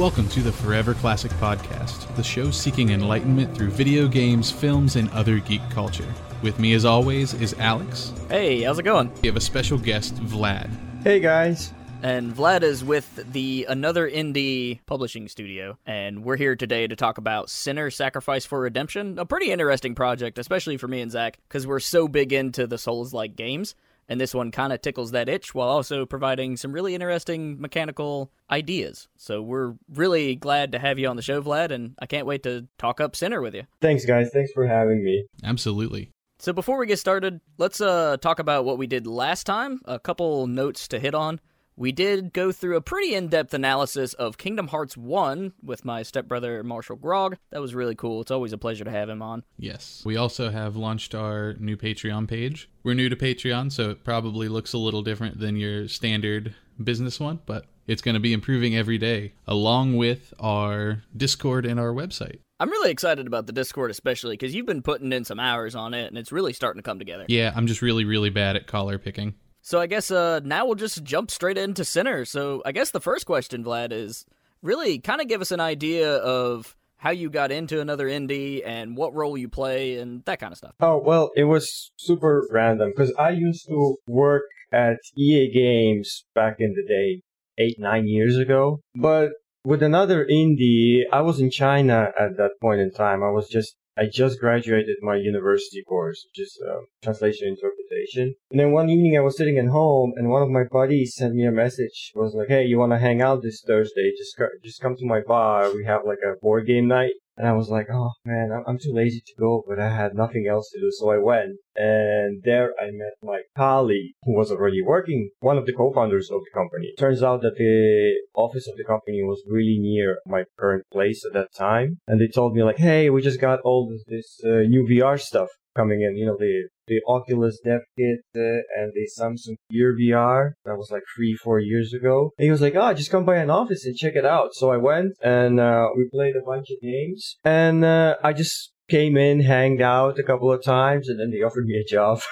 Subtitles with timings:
[0.00, 5.10] Welcome to the Forever Classic Podcast, the show seeking enlightenment through video games, films, and
[5.10, 6.08] other geek culture.
[6.40, 8.10] With me, as always, is Alex.
[8.30, 9.12] Hey, how's it going?
[9.20, 10.70] We have a special guest, Vlad.
[11.02, 11.74] Hey guys.
[12.02, 17.18] And Vlad is with the Another Indie publishing studio, and we're here today to talk
[17.18, 21.66] about Sinner Sacrifice for Redemption, a pretty interesting project, especially for me and Zach, because
[21.66, 23.74] we're so big into the Souls like games,
[24.10, 28.32] and this one kind of tickles that itch while also providing some really interesting mechanical
[28.50, 29.08] ideas.
[29.16, 32.42] So we're really glad to have you on the show, Vlad, and I can't wait
[32.42, 33.62] to talk up Sinner with you.
[33.80, 34.30] Thanks guys.
[34.30, 35.24] Thanks for having me.
[35.44, 36.10] Absolutely.
[36.40, 39.80] So before we get started, let's uh, talk about what we did last time.
[39.84, 41.38] A couple notes to hit on.
[41.80, 46.02] We did go through a pretty in depth analysis of Kingdom Hearts 1 with my
[46.02, 47.38] stepbrother Marshall Grog.
[47.52, 48.20] That was really cool.
[48.20, 49.44] It's always a pleasure to have him on.
[49.56, 50.02] Yes.
[50.04, 52.68] We also have launched our new Patreon page.
[52.82, 57.18] We're new to Patreon, so it probably looks a little different than your standard business
[57.18, 61.94] one, but it's going to be improving every day, along with our Discord and our
[61.94, 62.40] website.
[62.60, 65.94] I'm really excited about the Discord, especially because you've been putting in some hours on
[65.94, 67.24] it and it's really starting to come together.
[67.26, 69.32] Yeah, I'm just really, really bad at collar picking.
[69.62, 72.24] So I guess uh, now we'll just jump straight into Sinner.
[72.24, 74.24] So I guess the first question, Vlad, is
[74.62, 78.96] really kind of give us an idea of how you got into another indie and
[78.96, 80.74] what role you play and that kind of stuff.
[80.80, 86.56] Oh, well, it was super random because I used to work at EA Games back
[86.58, 87.22] in the day,
[87.58, 88.80] eight, nine years ago.
[88.94, 89.30] But
[89.64, 93.22] with another indie, I was in China at that point in time.
[93.22, 98.34] I was just I just graduated my university course, which is uh, translation interpretation.
[98.50, 101.34] And then one evening I was sitting at home and one of my buddies sent
[101.34, 102.12] me a message.
[102.14, 104.10] It was like, hey, you want to hang out this Thursday?
[104.16, 105.70] Just, just come to my bar.
[105.74, 107.12] We have like a board game night.
[107.40, 110.46] And I was like, oh man, I'm too lazy to go, but I had nothing
[110.46, 110.90] else to do.
[110.90, 115.64] So I went and there I met my colleague who was already working, one of
[115.64, 116.92] the co-founders of the company.
[116.98, 121.32] Turns out that the office of the company was really near my current place at
[121.32, 122.00] that time.
[122.06, 125.48] And they told me like, hey, we just got all this, uh, new VR stuff
[125.76, 130.52] coming in, you know, the, the Oculus Dev Kit uh, and the Samsung Gear VR.
[130.64, 132.30] That was like three, four years ago.
[132.38, 134.50] And he was like, oh, just come by an office and check it out.
[134.52, 138.72] So I went and uh, we played a bunch of games and uh, I just
[138.88, 142.20] came in, hanged out a couple of times and then they offered me a job.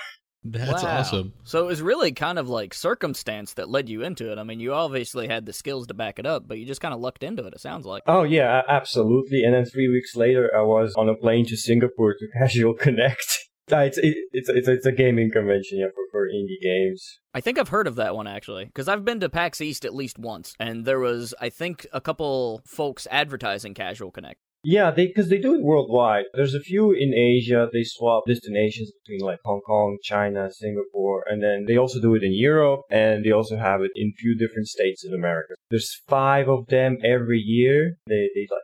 [0.53, 0.99] That's wow.
[0.99, 1.33] awesome.
[1.45, 4.39] So it was really kind of like circumstance that led you into it.
[4.39, 6.95] I mean, you obviously had the skills to back it up, but you just kind
[6.95, 8.03] of lucked into it, it sounds like.
[8.07, 9.45] Oh, yeah, absolutely.
[9.45, 13.49] And then three weeks later, I was on a plane to Singapore to Casual Connect.
[13.71, 17.19] Uh, it's, it's, it's, it's a gaming convention yeah, for, for indie games.
[17.35, 19.95] I think I've heard of that one actually, because I've been to PAX East at
[19.95, 24.41] least once, and there was, I think, a couple folks advertising Casual Connect.
[24.65, 26.25] Yeah, they because they do it worldwide.
[26.35, 27.69] There's a few in Asia.
[27.73, 32.25] They swap destinations between like Hong Kong, China, Singapore, and then they also do it
[32.25, 35.55] in Europe, and they also have it in few different states in America.
[35.71, 37.99] There's five of them every year.
[38.07, 38.63] They they like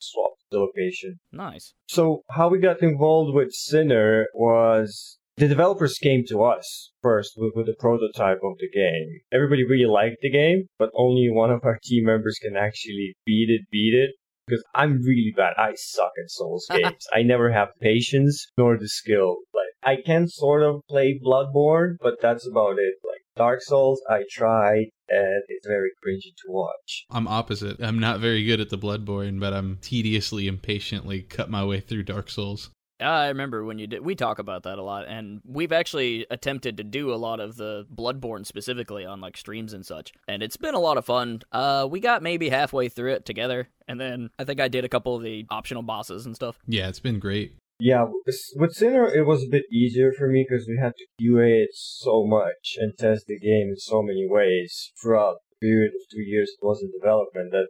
[0.00, 1.18] swap the location.
[1.32, 1.74] Nice.
[1.88, 7.52] So how we got involved with Sinner was the developers came to us first with,
[7.56, 9.20] with a prototype of the game.
[9.32, 13.50] Everybody really liked the game, but only one of our team members can actually beat
[13.50, 14.14] it, beat it
[14.46, 15.54] because I'm really bad.
[15.56, 17.06] I suck at Souls games.
[17.12, 19.38] I never have patience nor the skill.
[19.54, 22.94] Like I can sort of play Bloodborne, but that's about it.
[23.04, 27.04] Like Dark Souls, I tried and it's very cringy to watch.
[27.10, 27.80] I'm opposite.
[27.80, 32.04] I'm not very good at the Bloodborne, but I'm tediously impatiently cut my way through
[32.04, 32.70] Dark Souls.
[33.00, 34.04] I remember when you did.
[34.04, 37.56] We talk about that a lot, and we've actually attempted to do a lot of
[37.56, 41.40] the Bloodborne specifically on like streams and such, and it's been a lot of fun.
[41.52, 44.88] Uh, we got maybe halfway through it together, and then I think I did a
[44.88, 46.58] couple of the optional bosses and stuff.
[46.66, 47.56] Yeah, it's been great.
[47.80, 48.06] Yeah,
[48.54, 51.70] with Sinner, it was a bit easier for me because we had to QA it
[51.72, 56.22] so much and test the game in so many ways throughout the period of two
[56.22, 57.68] years it was in development that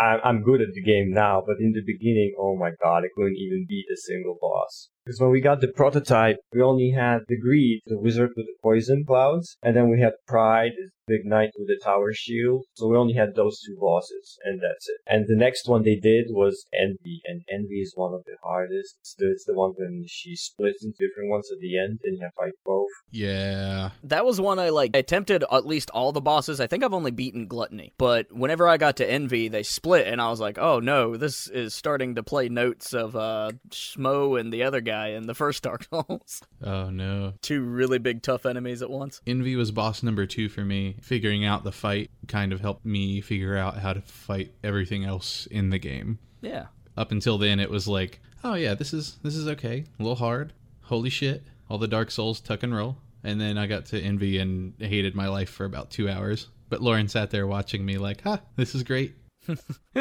[0.00, 3.08] I, I'm good at the game now, but in the beginning, oh my god, I
[3.14, 4.90] couldn't even beat a single boss.
[5.04, 8.56] Because when we got the prototype, we only had the Greed, the wizard with the
[8.62, 10.72] poison clouds, and then we had Pride,
[11.06, 12.64] big knight with the tower shield.
[12.72, 14.96] So we only had those two bosses, and that's it.
[15.06, 18.96] And the next one they did was Envy, and Envy is one of the hardest.
[19.00, 22.16] It's the, it's the one when she splits into different ones at the end, and
[22.16, 22.88] you have to fight both.
[23.10, 23.90] Yeah.
[24.04, 24.92] That was one I like.
[24.94, 26.60] I attempted at least all the bosses.
[26.60, 30.22] I think I've only beaten Gluttony, but whenever I got to Envy, they split, and
[30.22, 34.52] I was like, oh no, this is starting to play notes of uh Smough and
[34.52, 36.42] the other guy guy in the first Dark Souls.
[36.62, 37.34] Oh no.
[37.42, 39.20] Two really big tough enemies at once.
[39.26, 40.96] Envy was boss number 2 for me.
[41.02, 45.46] Figuring out the fight kind of helped me figure out how to fight everything else
[45.46, 46.18] in the game.
[46.40, 46.66] Yeah.
[46.96, 49.84] Up until then it was like, oh yeah, this is this is okay.
[49.98, 50.52] A little hard.
[50.82, 51.42] Holy shit.
[51.68, 52.96] All the Dark Souls tuck and roll.
[53.24, 56.48] And then I got to Envy and hated my life for about 2 hours.
[56.70, 59.14] But Lauren sat there watching me like, "Huh, this is great."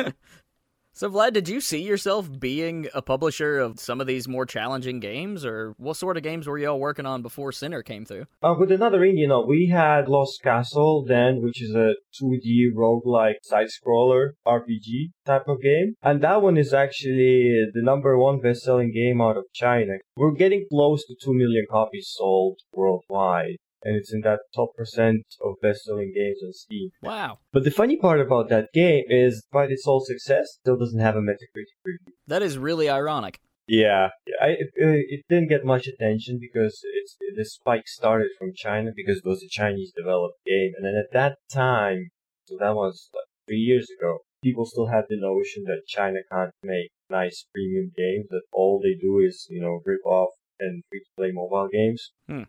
[0.95, 4.99] So, Vlad, did you see yourself being a publisher of some of these more challenging
[4.99, 8.27] games, or what sort of games were y'all working on before Sinner came through?
[8.43, 14.33] Uh, with another indie, we had Lost Castle then, which is a 2D roguelike side-scroller
[14.45, 15.95] RPG type of game.
[16.03, 19.93] And that one is actually the number one best-selling game out of China.
[20.15, 25.23] We're getting close to 2 million copies sold worldwide and it's in that top percent
[25.43, 26.89] of best-selling games on Steam.
[27.01, 27.39] Wow.
[27.51, 30.99] But the funny part about that game is, despite its all success, it still doesn't
[30.99, 32.13] have a Metacritic review.
[32.27, 33.39] That is really ironic.
[33.67, 34.09] Yeah,
[34.41, 39.19] I, it, it didn't get much attention because it's the spike started from China because
[39.19, 42.09] it was a Chinese developed game, and then at that time,
[42.45, 46.51] so that was like three years ago, people still had the notion that China can't
[46.61, 50.99] make nice premium games, that all they do is, you know, rip off and free
[50.99, 52.11] to play mobile games.
[52.27, 52.43] Hmm.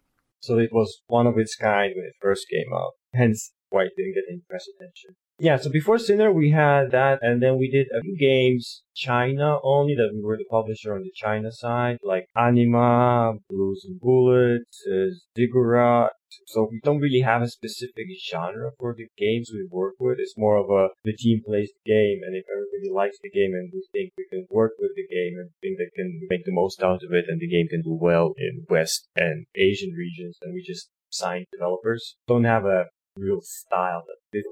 [0.45, 2.93] So it was one of its kind when it first came out.
[3.15, 5.17] Hence why it didn't get any press attention.
[5.41, 9.59] Yeah, so before Sinner, we had that, and then we did a few games, China
[9.65, 14.87] only, that we were the publisher on the China side, like Anima, Blues and Bullets,
[14.87, 16.13] uh, Ziggurat.
[16.47, 20.19] So we don't really have a specific genre for the games we work with.
[20.21, 23.55] It's more of a, the team plays the game, and if everybody likes the game
[23.55, 26.53] and we think we can work with the game and think they can make the
[26.53, 30.39] most out of it and the game can do well in West and Asian regions,
[30.41, 32.17] then we just sign developers.
[32.27, 32.87] Don't have a
[33.17, 34.05] real style.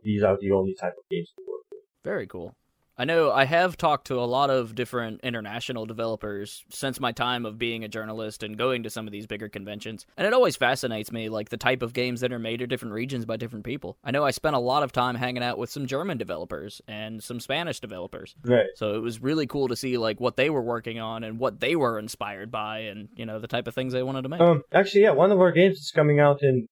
[0.03, 1.81] These are the only type of games we work with.
[2.05, 2.55] Very cool.
[2.99, 7.47] I know I have talked to a lot of different international developers since my time
[7.47, 10.05] of being a journalist and going to some of these bigger conventions.
[10.17, 12.93] And it always fascinates me, like the type of games that are made in different
[12.93, 13.97] regions by different people.
[14.05, 17.23] I know I spent a lot of time hanging out with some German developers and
[17.23, 18.37] some Spanish developers.
[18.45, 18.67] Right.
[18.77, 21.61] So it was really cool to see like what they were working on and what
[21.61, 24.41] they were inspired by and, you know, the type of things they wanted to make.
[24.41, 26.69] Um, actually, yeah, one of our games is coming out in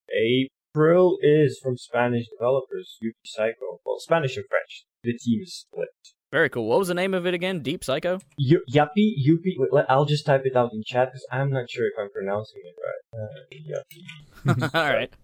[0.75, 3.81] April is from Spanish developers, Yuppie Psycho.
[3.85, 4.85] Well, Spanish and French.
[5.03, 5.89] The team is split.
[6.31, 6.69] Very cool.
[6.69, 7.61] What was the name of it again?
[7.61, 8.21] Deep Psycho?
[8.39, 9.57] Y- yuppie, Yuppie.
[9.59, 12.63] Wait, I'll just type it out in chat because I'm not sure if I'm pronouncing
[12.65, 13.21] it right.
[13.21, 14.75] Uh, yuppie.
[14.75, 15.11] All right.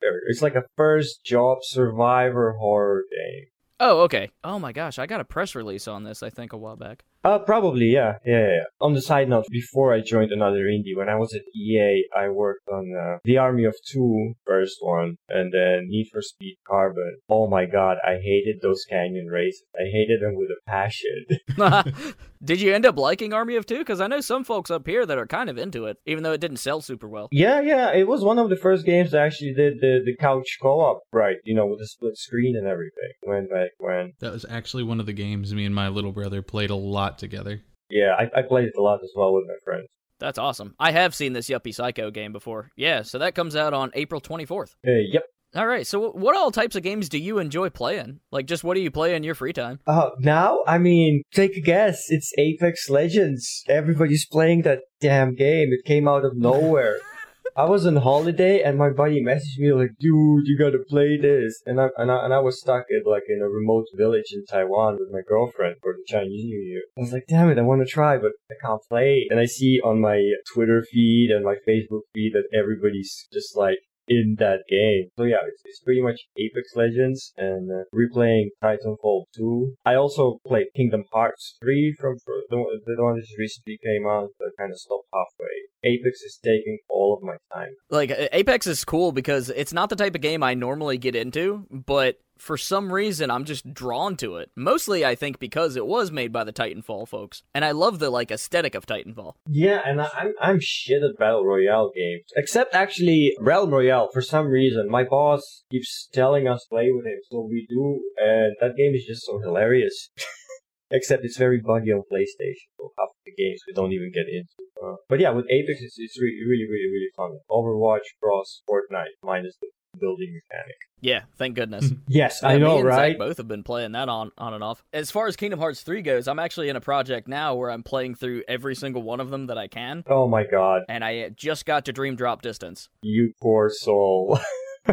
[0.00, 0.24] There we go.
[0.28, 3.46] It's like a first job survivor horror game.
[3.80, 4.30] Oh, okay.
[4.44, 7.02] Oh my gosh, I got a press release on this, I think, a while back.
[7.28, 8.14] Uh, probably, yeah.
[8.24, 8.64] yeah, yeah, yeah.
[8.80, 12.30] On the side note, before I joined another indie, when I was at EA, I
[12.30, 17.18] worked on uh, The Army of Two, first one, and then Need for Speed Carbon.
[17.28, 19.62] Oh my god, I hated those canyon races.
[19.76, 21.26] I hated them with a passion.
[22.44, 23.78] Did you end up liking Army of Two?
[23.78, 26.32] Because I know some folks up here that are kind of into it, even though
[26.32, 27.28] it didn't sell super well.
[27.32, 30.58] yeah, yeah, it was one of the first games that actually did the, the couch
[30.62, 33.12] co-op right, you know, with the split screen and everything.
[33.22, 34.12] When back when.
[34.20, 37.17] That was actually one of the games me and my little brother played a lot
[37.18, 37.62] together.
[37.90, 39.86] Yeah, I, I played it a lot as well with my friends.
[40.18, 40.74] That's awesome.
[40.78, 42.70] I have seen this Yuppie Psycho game before.
[42.76, 44.74] Yeah, so that comes out on April 24th.
[44.86, 45.24] Uh, yep.
[45.54, 48.20] All right, so what all types of games do you enjoy playing?
[48.30, 49.80] Like, just what do you play in your free time?
[49.86, 52.04] Uh, now, I mean, take a guess.
[52.08, 53.64] It's Apex Legends.
[53.66, 55.72] Everybody's playing that damn game.
[55.72, 56.98] It came out of nowhere.
[57.58, 61.60] I was on holiday and my buddy messaged me like, dude, you gotta play this.
[61.66, 64.44] And I, and I, and I was stuck at like in a remote village in
[64.46, 66.82] Taiwan with my girlfriend for the Chinese New Year.
[66.96, 69.26] I was like, damn it, I want to try, but I can't play.
[69.28, 70.22] And I see on my
[70.54, 75.08] Twitter feed and my Facebook feed that everybody's just like, in that game.
[75.16, 79.74] So yeah, it's, it's pretty much Apex Legends and uh, replaying Titanfall 2.
[79.84, 82.16] I also played Kingdom Hearts 3 from
[82.50, 85.46] the, the one that just recently came out, but kind of stopped halfway.
[85.84, 87.74] Apex is taking all of my time.
[87.90, 91.66] Like, Apex is cool because it's not the type of game I normally get into,
[91.70, 94.50] but for some reason I'm just drawn to it.
[94.56, 98.10] Mostly, I think, because it was made by the Titanfall folks, and I love the
[98.10, 99.34] like aesthetic of Titanfall.
[99.46, 102.24] Yeah, and I, I'm I'm shit at battle royale games.
[102.36, 104.08] Except actually Realm Royale.
[104.12, 108.00] For some reason, my boss keeps telling us to play with him, so we do,
[108.16, 110.10] and that game is just so hilarious.
[110.90, 112.72] Except it's very buggy on PlayStation.
[112.78, 114.56] So half the games we don't even get into.
[114.82, 117.38] Uh, but yeah, with Apex, it's, it's really, really, really, really fun.
[117.50, 119.68] Overwatch, Cross, Fortnite, minus the
[120.00, 120.76] building mechanic.
[121.00, 121.90] Yeah, thank goodness.
[122.08, 123.18] Yes, Yeah, I me know, and Zach right?
[123.18, 124.82] both have been playing that on on and off.
[124.92, 127.82] As far as Kingdom Hearts 3 goes, I'm actually in a project now where I'm
[127.82, 131.28] playing through every single one of them that I can, Oh my god, and I
[131.30, 132.88] just got to Dream Drop Distance.
[133.02, 134.38] you poor soul.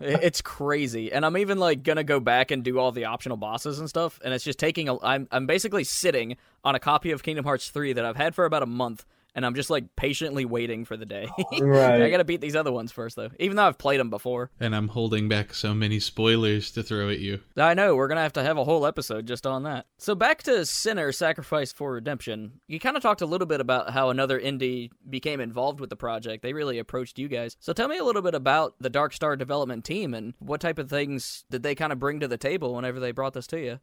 [0.00, 3.80] It's crazy, and I'm even like gonna go back and do all the optional bosses
[3.80, 4.20] and stuff.
[4.24, 5.00] And it's just taking a.
[5.02, 8.44] I'm I'm basically sitting on a copy of Kingdom Hearts 3 that I've had for
[8.44, 11.28] about a month, and I'm just like patiently waiting for the day.
[11.60, 12.02] Right.
[12.02, 13.28] I gotta beat these other ones first, though.
[13.38, 14.50] Even though I've played them before.
[14.58, 17.40] And I'm holding back so many spoilers to throw at you.
[17.56, 19.86] I know, we're gonna have to have a whole episode just on that.
[19.98, 22.60] So back to Sinner Sacrifice for Redemption.
[22.66, 25.96] You kind of talked a little bit about how another indie became involved with the
[25.96, 26.42] project.
[26.42, 27.56] They really approached you guys.
[27.60, 30.78] So tell me a little bit about the Dark Star development team and what type
[30.78, 33.60] of things did they kind of bring to the table whenever they brought this to
[33.60, 33.80] you?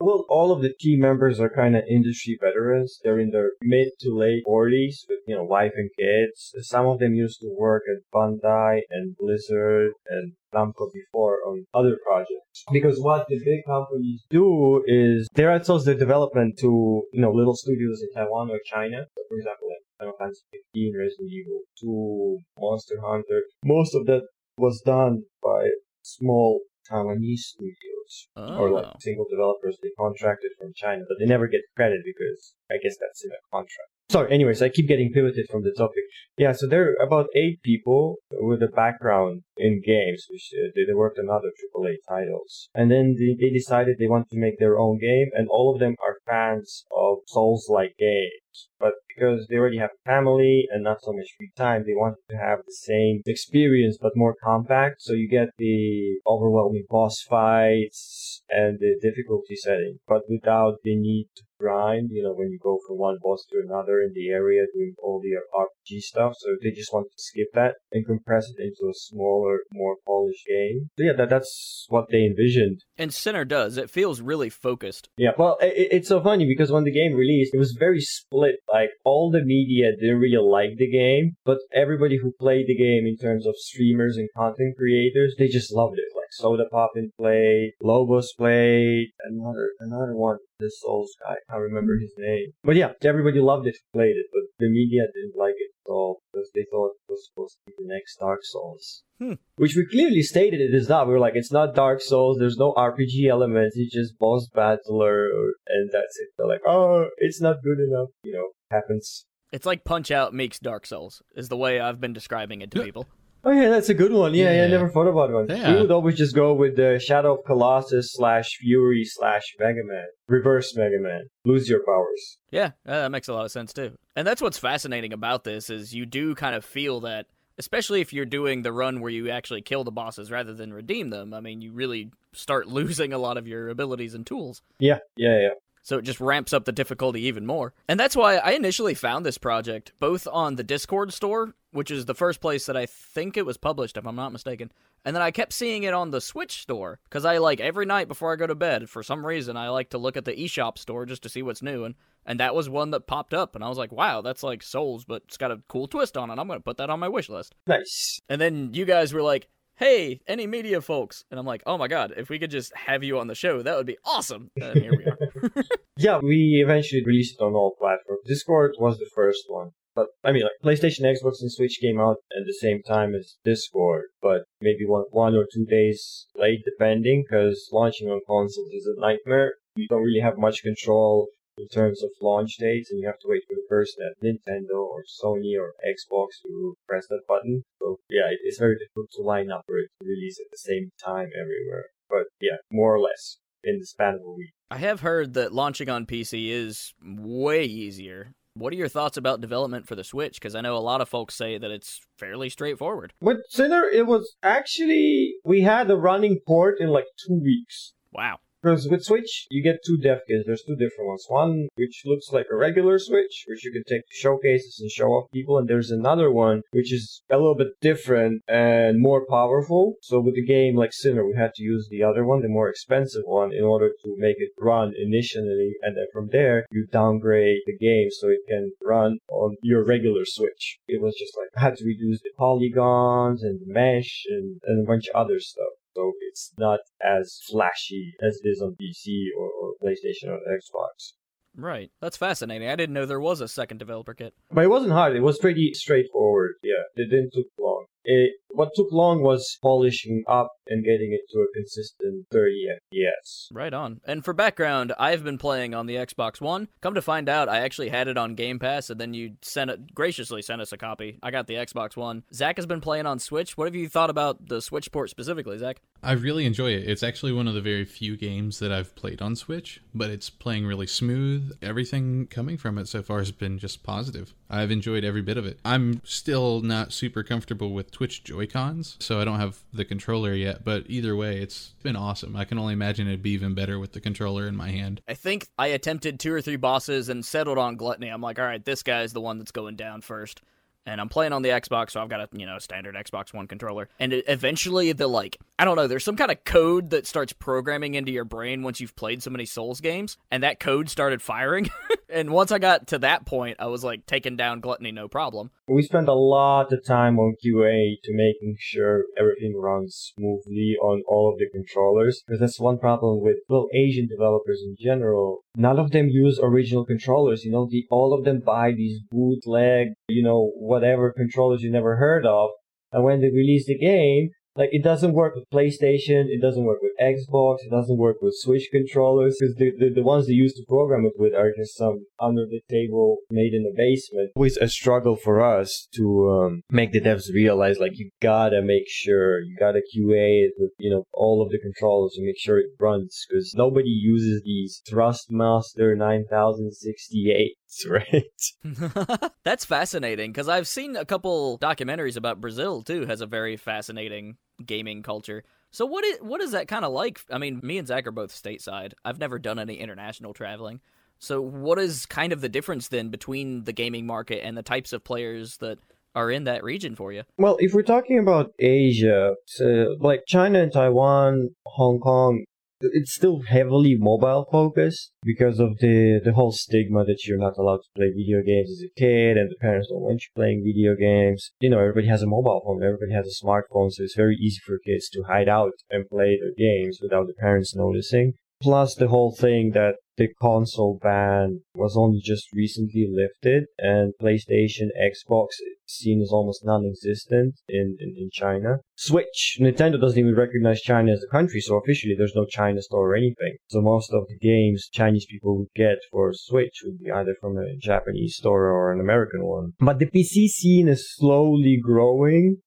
[0.00, 3.00] Well, all of the team members are kind of industry veterans.
[3.02, 6.54] They're in their mid to late 40s with, you know, wife and kids.
[6.60, 11.98] Some of them used to work at Bandai and Blizzard and Namco before on other
[12.06, 12.64] projects.
[12.72, 17.56] Because what the big companies do is they outsource their development to, you know, little
[17.56, 19.04] studios in Taiwan or China.
[19.16, 20.42] So for example, like Final Fantasy
[20.74, 23.42] 15, Resident Evil 2, Monster Hunter.
[23.64, 24.22] Most of that
[24.56, 25.70] was done by
[26.02, 26.60] small
[26.90, 27.98] Taiwanese studios
[28.36, 28.58] Oh.
[28.58, 28.96] or like oh.
[29.00, 33.24] single developers they contracted from China, but they never get credit because I guess that's
[33.24, 33.90] in a contract.
[34.10, 36.04] Sorry, anyways, I keep getting pivoted from the topic.
[36.38, 40.84] Yeah, so there are about eight people with a background in games, which uh, they,
[40.84, 42.68] they worked on other AAA titles.
[42.74, 45.80] And then they, they decided they want to make their own game, and all of
[45.80, 48.68] them are fans of Souls-like games.
[48.80, 52.36] But because they already have family and not so much free time, they wanted to
[52.36, 55.02] have the same experience but more compact.
[55.02, 61.28] So you get the overwhelming boss fights and the difficulty setting, but without the need
[61.36, 64.64] to grind, you know, when you go from one boss to another in the area
[64.72, 66.34] doing all the RPG stuff.
[66.38, 70.46] So they just want to skip that and compress it into a smaller, more polished
[70.46, 70.90] game.
[70.98, 72.82] So yeah, that, that's what they envisioned.
[72.96, 73.76] And Sinner does.
[73.76, 75.08] It feels really focused.
[75.16, 78.56] Yeah, well, it, it's so funny because when the game released, it was very split.
[78.72, 83.06] Like all the media didn't really like the game, but everybody who played the game
[83.06, 86.12] in terms of streamers and content creators, they just loved it.
[86.16, 92.52] Like Sodapoppin played, Lobos played, another another one, this Souls guy, I remember his name.
[92.64, 96.20] But yeah, everybody loved it, played it, but the media didn't like it at all
[96.32, 99.02] because they thought it was supposed to be the next Dark Souls.
[99.18, 99.34] Hmm.
[99.56, 101.06] Which we clearly stated it is not.
[101.06, 102.38] We were like, it's not Dark Souls.
[102.38, 103.76] There's no RPG elements.
[103.76, 105.26] It's just boss battler,
[105.66, 106.28] and that's it.
[106.36, 108.08] They're like, oh, it's not good enough.
[108.22, 109.26] You know, happens.
[109.50, 112.82] It's like Punch Out makes Dark Souls, is the way I've been describing it to
[112.82, 113.06] people.
[113.44, 114.34] Oh yeah, that's a good one.
[114.34, 115.46] Yeah, yeah, I never thought about one.
[115.48, 115.72] Yeah.
[115.74, 120.06] We would always just go with the Shadow of Colossus slash Fury slash Mega Man,
[120.26, 121.28] reverse Mega Man.
[121.44, 122.38] Lose your powers.
[122.50, 123.92] Yeah, that makes a lot of sense too.
[124.16, 127.26] And that's what's fascinating about this is you do kind of feel that,
[127.58, 131.10] especially if you're doing the run where you actually kill the bosses rather than redeem
[131.10, 131.32] them.
[131.32, 134.62] I mean, you really start losing a lot of your abilities and tools.
[134.80, 135.50] Yeah, yeah, yeah.
[135.88, 137.72] So it just ramps up the difficulty even more.
[137.88, 142.04] And that's why I initially found this project both on the Discord store, which is
[142.04, 144.70] the first place that I think it was published, if I'm not mistaken.
[145.06, 148.06] And then I kept seeing it on the Switch store because I like every night
[148.06, 150.76] before I go to bed, for some reason, I like to look at the eShop
[150.76, 151.84] store just to see what's new.
[151.84, 151.94] And,
[152.26, 153.54] and that was one that popped up.
[153.54, 156.28] And I was like, wow, that's like Souls, but it's got a cool twist on
[156.28, 156.38] it.
[156.38, 157.54] I'm going to put that on my wish list.
[157.66, 158.20] Nice.
[158.28, 161.24] And then you guys were like, hey, any media folks?
[161.30, 163.62] And I'm like, oh my God, if we could just have you on the show,
[163.62, 164.50] that would be awesome.
[164.60, 165.07] And here we are.
[165.96, 168.22] Yeah, we eventually released it on all platforms.
[168.26, 169.70] Discord was the first one.
[169.96, 173.34] But, I mean, like, PlayStation, Xbox, and Switch came out at the same time as
[173.44, 178.86] Discord, but maybe one, one or two days late, depending, because launching on consoles is
[178.86, 179.54] a nightmare.
[179.74, 181.26] You don't really have much control
[181.58, 184.78] in terms of launch dates, and you have to wait for the person at Nintendo
[184.78, 187.64] or Sony or Xbox to press that button.
[187.80, 190.58] So, yeah, it- it's very difficult to line up for it to release at the
[190.58, 191.86] same time everywhere.
[192.08, 194.52] But, yeah, more or less in the span of a week.
[194.70, 198.34] I have heard that launching on PC is way easier.
[198.52, 200.34] What are your thoughts about development for the Switch?
[200.34, 203.14] Because I know a lot of folks say that it's fairly straightforward.
[203.20, 207.94] With Sinner, it was actually we had a running port in like two weeks.
[208.12, 208.40] Wow.
[208.60, 210.44] Because with Switch, you get two dev kits.
[210.44, 211.24] There's two different ones.
[211.28, 215.10] One which looks like a regular Switch, which you can take to showcases and show
[215.10, 219.94] off people, and there's another one which is a little bit different and more powerful.
[220.02, 222.68] So with a game like Sinner, we had to use the other one, the more
[222.68, 227.62] expensive one, in order to make it run initially, and then from there you downgrade
[227.64, 230.78] the game so it can run on your regular Switch.
[230.88, 234.84] It was just like I had to reduce the polygons and the mesh and, and
[234.84, 239.26] a bunch of other stuff so it's not as flashy as it is on PC
[239.36, 241.14] or, or PlayStation or Xbox.
[241.56, 241.90] Right.
[242.00, 242.68] That's fascinating.
[242.68, 244.32] I didn't know there was a second developer kit.
[244.52, 245.16] But it wasn't hard.
[245.16, 246.54] It was pretty straightforward.
[246.62, 247.86] Yeah, it didn't took long.
[248.04, 253.46] It, what took long was polishing up and getting it to a consistent 30 FPS.
[253.52, 254.00] Right on.
[254.04, 256.68] And for background, I've been playing on the Xbox One.
[256.80, 259.70] Come to find out, I actually had it on Game Pass, and then you sent
[259.70, 261.18] it graciously sent us a copy.
[261.22, 262.24] I got the Xbox One.
[262.32, 263.56] Zach has been playing on Switch.
[263.56, 265.80] What have you thought about the Switch port specifically, Zach?
[266.02, 266.88] I really enjoy it.
[266.88, 270.30] It's actually one of the very few games that I've played on Switch, but it's
[270.30, 271.50] playing really smooth.
[271.60, 274.32] Everything coming from it so far has been just positive.
[274.48, 275.58] I've enjoyed every bit of it.
[275.64, 280.64] I'm still not super comfortable with Switch Joy-Cons, so I don't have the controller yet,
[280.64, 282.36] but either way, it's been awesome.
[282.36, 285.00] I can only imagine it'd be even better with the controller in my hand.
[285.08, 288.08] I think I attempted two or three bosses and settled on Gluttony.
[288.08, 290.40] I'm like, all right, this guy's the one that's going down first.
[290.86, 293.46] And I'm playing on the Xbox, so I've got a you know standard Xbox One
[293.46, 293.88] controller.
[293.98, 297.32] And it, eventually, the like I don't know, there's some kind of code that starts
[297.32, 301.20] programming into your brain once you've played so many Souls games, and that code started
[301.20, 301.68] firing.
[302.08, 305.50] and once I got to that point, I was like taking down Gluttony no problem.
[305.66, 311.02] We spend a lot of time on QA to making sure everything runs smoothly on
[311.06, 312.22] all of the controllers.
[312.26, 315.40] Because that's one problem with well Asian developers in general.
[315.56, 317.44] None of them use original controllers.
[317.44, 321.96] You know, the, all of them buy these bootleg, you know, whatever controllers you never
[321.96, 322.50] heard of.
[322.92, 326.80] And when they release the game, like it doesn't work with PlayStation, it doesn't work
[326.82, 330.56] with Xbox, it doesn't work with Switch controllers because the, the, the ones they used
[330.56, 334.32] to program it with are just some under the table made in the basement.
[334.34, 338.88] Always a struggle for us to um, make the devs realize like you gotta make
[338.88, 342.58] sure you gotta QA it with you know all of the controllers and make sure
[342.58, 347.57] it runs because nobody uses these Thrustmaster 9068
[347.88, 349.30] right?
[349.44, 353.06] That's fascinating because I've seen a couple documentaries about Brazil too.
[353.06, 355.44] Has a very fascinating gaming culture.
[355.70, 357.20] So what is what is that kind of like?
[357.30, 358.92] I mean, me and Zach are both stateside.
[359.04, 360.80] I've never done any international traveling.
[361.18, 364.92] So what is kind of the difference then between the gaming market and the types
[364.92, 365.78] of players that
[366.14, 367.24] are in that region for you?
[367.36, 372.44] Well, if we're talking about Asia, so like China and Taiwan, Hong Kong,
[372.80, 377.78] it's still heavily mobile focused because of the the whole stigma that you're not allowed
[377.78, 380.94] to play video games as a kid and the parents don't want you playing video
[380.94, 381.52] games.
[381.60, 384.60] You know, everybody has a mobile phone, everybody has a smartphone, so it's very easy
[384.64, 388.34] for kids to hide out and play their games without the parents noticing.
[388.60, 394.88] Plus the whole thing that the console ban was only just recently lifted and PlayStation,
[395.00, 395.50] Xbox
[395.86, 398.78] seen as almost non-existent in, in, in China.
[398.96, 403.12] Switch, Nintendo doesn't even recognize China as a country, so officially there's no China store
[403.12, 403.56] or anything.
[403.68, 407.56] So most of the games Chinese people would get for Switch would be either from
[407.56, 409.74] a Japanese store or an American one.
[409.78, 412.58] But the PC scene is slowly growing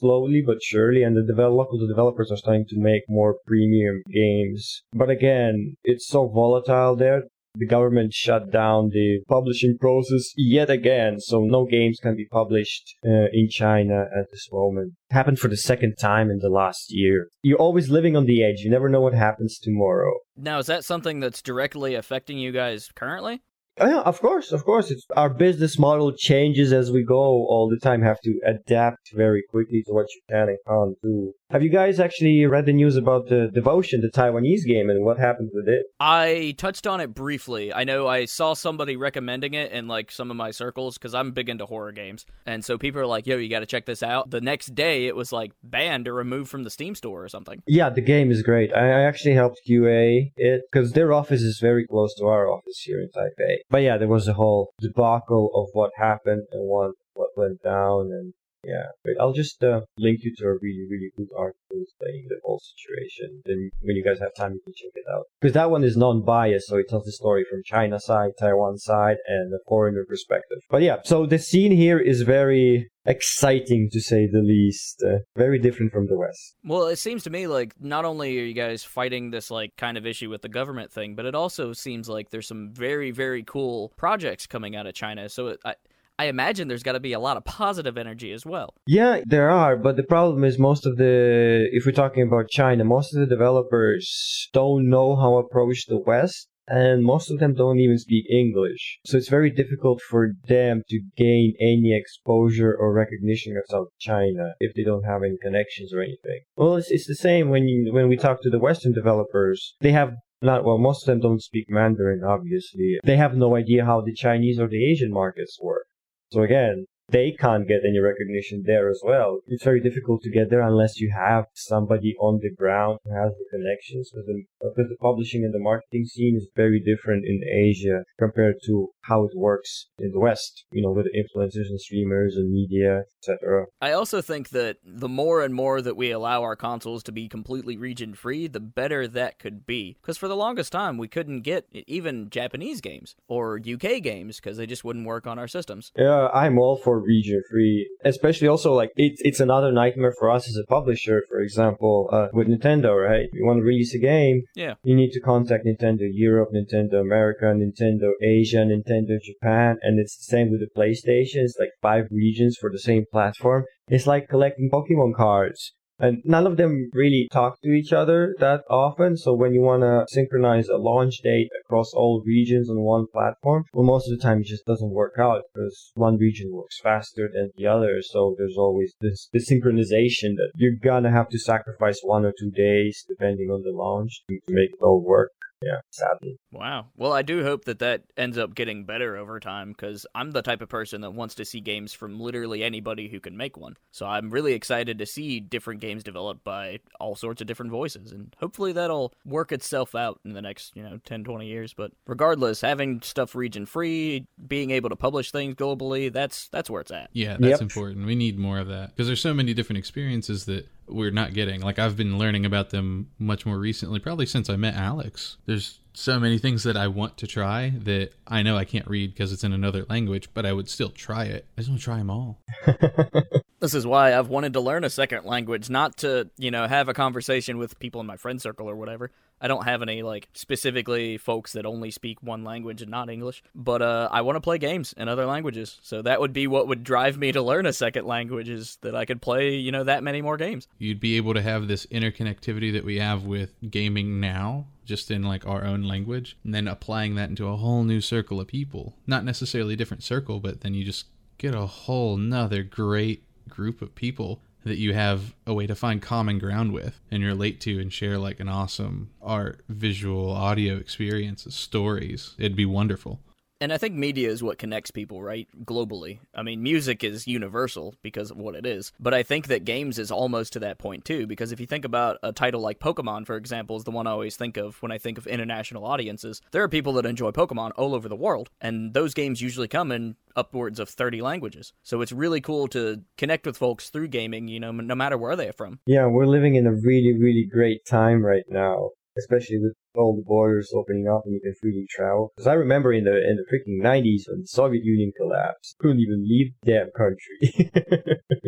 [0.00, 4.82] slowly but surely, and the develop the developers are starting to make more premium games.
[4.92, 7.24] But again, it's so volatile there.
[7.56, 12.94] The government shut down the publishing process yet again, so no games can be published
[13.04, 14.92] uh, in China at this moment.
[15.10, 17.26] It happened for the second time in the last year.
[17.42, 18.60] You're always living on the edge.
[18.60, 20.12] You never know what happens tomorrow.
[20.36, 23.42] Now, is that something that's directly affecting you guys currently?
[23.80, 24.90] Oh, yeah, of course, of course.
[24.90, 28.02] It's, our business model changes as we go all the time.
[28.02, 31.32] Have to adapt very quickly to what you can and can't do.
[31.50, 35.18] Have you guys actually read the news about the Devotion, the Taiwanese game, and what
[35.18, 35.86] happened with it?
[35.98, 37.72] I touched on it briefly.
[37.74, 41.32] I know I saw somebody recommending it in like some of my circles because I'm
[41.32, 44.00] big into horror games, and so people are like, "Yo, you got to check this
[44.00, 47.28] out." The next day, it was like banned or removed from the Steam store or
[47.28, 47.60] something.
[47.66, 48.72] Yeah, the game is great.
[48.72, 52.78] I, I actually helped QA it because their office is very close to our office
[52.78, 53.56] here in Taipei.
[53.70, 58.10] But yeah, there was a whole debacle of what happened and what what went down,
[58.12, 62.26] and yeah, but I'll just uh, link you to a really, really good article explaining
[62.28, 63.42] the whole situation.
[63.44, 65.24] Then when you guys have time, you can check it out.
[65.40, 69.16] Because that one is non-biased, so it tells the story from China side, Taiwan side,
[69.26, 70.58] and the foreigner perspective.
[70.68, 75.02] But yeah, so the scene here is very exciting to say the least.
[75.06, 76.54] Uh, very different from the West.
[76.64, 79.96] Well, it seems to me like not only are you guys fighting this like kind
[79.96, 83.42] of issue with the government thing, but it also seems like there's some very, very
[83.42, 85.28] cool projects coming out of China.
[85.28, 85.74] So it, I,
[86.20, 88.74] I imagine there's got to be a lot of positive energy as well.
[88.86, 92.84] Yeah, there are, but the problem is most of the, if we're talking about China,
[92.84, 96.48] most of the developers don't know how to approach the West.
[96.68, 99.00] And most of them don't even speak English.
[99.06, 104.52] So it's very difficult for them to gain any exposure or recognition of South China
[104.60, 106.42] if they don't have any connections or anything.
[106.54, 109.74] Well, it's, it's the same when you, when we talk to the Western developers.
[109.80, 113.84] They have not well most of them don't speak mandarin obviously they have no idea
[113.84, 115.86] how the chinese or the asian markets work
[116.32, 119.40] so again, they can't get any recognition there as well.
[119.46, 123.32] It's very difficult to get there unless you have somebody on the ground who has
[123.32, 127.40] the connections because the, because the publishing and the marketing scene is very different in
[127.44, 132.36] Asia compared to how it works in the West, you know, with influencers and streamers
[132.36, 133.66] and media, etc.
[133.80, 137.28] I also think that the more and more that we allow our consoles to be
[137.28, 139.96] completely region free, the better that could be.
[140.00, 144.56] Because for the longest time, we couldn't get even Japanese games or UK games because
[144.56, 145.92] they just wouldn't work on our systems.
[145.96, 150.48] Yeah, I'm all for region free, especially also like it's it's another nightmare for us
[150.48, 151.24] as a publisher.
[151.28, 153.28] For example, uh, with Nintendo, right?
[153.32, 157.46] You want to release a game, yeah, you need to contact Nintendo Europe, Nintendo America,
[157.46, 161.42] Nintendo Asia, Nintendo Japan, and it's the same with the PlayStation.
[161.44, 163.64] It's like five regions for the same platform.
[163.88, 165.72] It's like collecting Pokemon cards.
[166.00, 169.18] And none of them really talk to each other that often.
[169.18, 173.64] So when you want to synchronize a launch date, across all regions on one platform.
[173.72, 177.30] Well, most of the time it just doesn't work out because one region works faster
[177.32, 178.02] than the other.
[178.02, 182.50] So there's always this, this synchronization that you're gonna have to sacrifice one or two
[182.50, 185.30] days depending on the launch to make it all work
[185.62, 186.38] yeah, sadly.
[186.52, 186.86] Wow.
[186.96, 190.40] Well, I do hope that that ends up getting better over time because I'm the
[190.40, 193.76] type of person that wants to see games from literally anybody who can make one.
[193.90, 198.10] So I'm really excited to see different games developed by all sorts of different voices.
[198.10, 201.59] And hopefully that'll work itself out in the next, you know, 10, 20 years.
[201.74, 206.80] But regardless, having stuff region free, being able to publish things globally, that's that's where
[206.80, 207.10] it's at.
[207.12, 207.60] Yeah, that's yep.
[207.60, 208.06] important.
[208.06, 211.60] We need more of that because there's so many different experiences that we're not getting.
[211.60, 215.36] Like I've been learning about them much more recently, probably since I met Alex.
[215.46, 219.12] There's so many things that I want to try that I know I can't read
[219.12, 221.46] because it's in another language, but I would still try it.
[221.56, 222.40] I just want to try them all.
[223.60, 226.88] this is why I've wanted to learn a second language, not to, you know, have
[226.88, 229.10] a conversation with people in my friend circle or whatever.
[229.42, 233.42] I don't have any like specifically folks that only speak one language and not English,
[233.54, 235.78] but uh, I want to play games in other languages.
[235.82, 238.94] So that would be what would drive me to learn a second language is that
[238.94, 240.68] I could play, you know, that many more games.
[240.78, 245.22] You'd be able to have this interconnectivity that we have with gaming now just in
[245.22, 248.96] like our own language and then applying that into a whole new circle of people.
[249.06, 251.06] Not necessarily a different circle, but then you just
[251.38, 256.02] get a whole nother great group of people that you have a way to find
[256.02, 261.46] common ground with and relate to and share like an awesome art, visual, audio experience,
[261.54, 262.34] stories.
[262.38, 263.20] It'd be wonderful.
[263.62, 265.46] And I think media is what connects people, right?
[265.64, 266.20] Globally.
[266.34, 268.90] I mean, music is universal because of what it is.
[268.98, 271.84] But I think that games is almost to that point too, because if you think
[271.84, 274.90] about a title like Pokemon, for example, is the one I always think of when
[274.90, 276.40] I think of international audiences.
[276.52, 279.92] There are people that enjoy Pokemon all over the world, and those games usually come
[279.92, 281.74] in upwards of 30 languages.
[281.82, 285.36] So it's really cool to connect with folks through gaming, you know, no matter where
[285.36, 285.80] they're from.
[285.84, 290.22] Yeah, we're living in a really, really great time right now especially with all the
[290.26, 292.32] borders opening up and you can freely travel.
[292.36, 296.00] Because I remember in the in the freaking nineties when the Soviet Union collapsed, couldn't
[296.00, 297.70] even leave the damn country.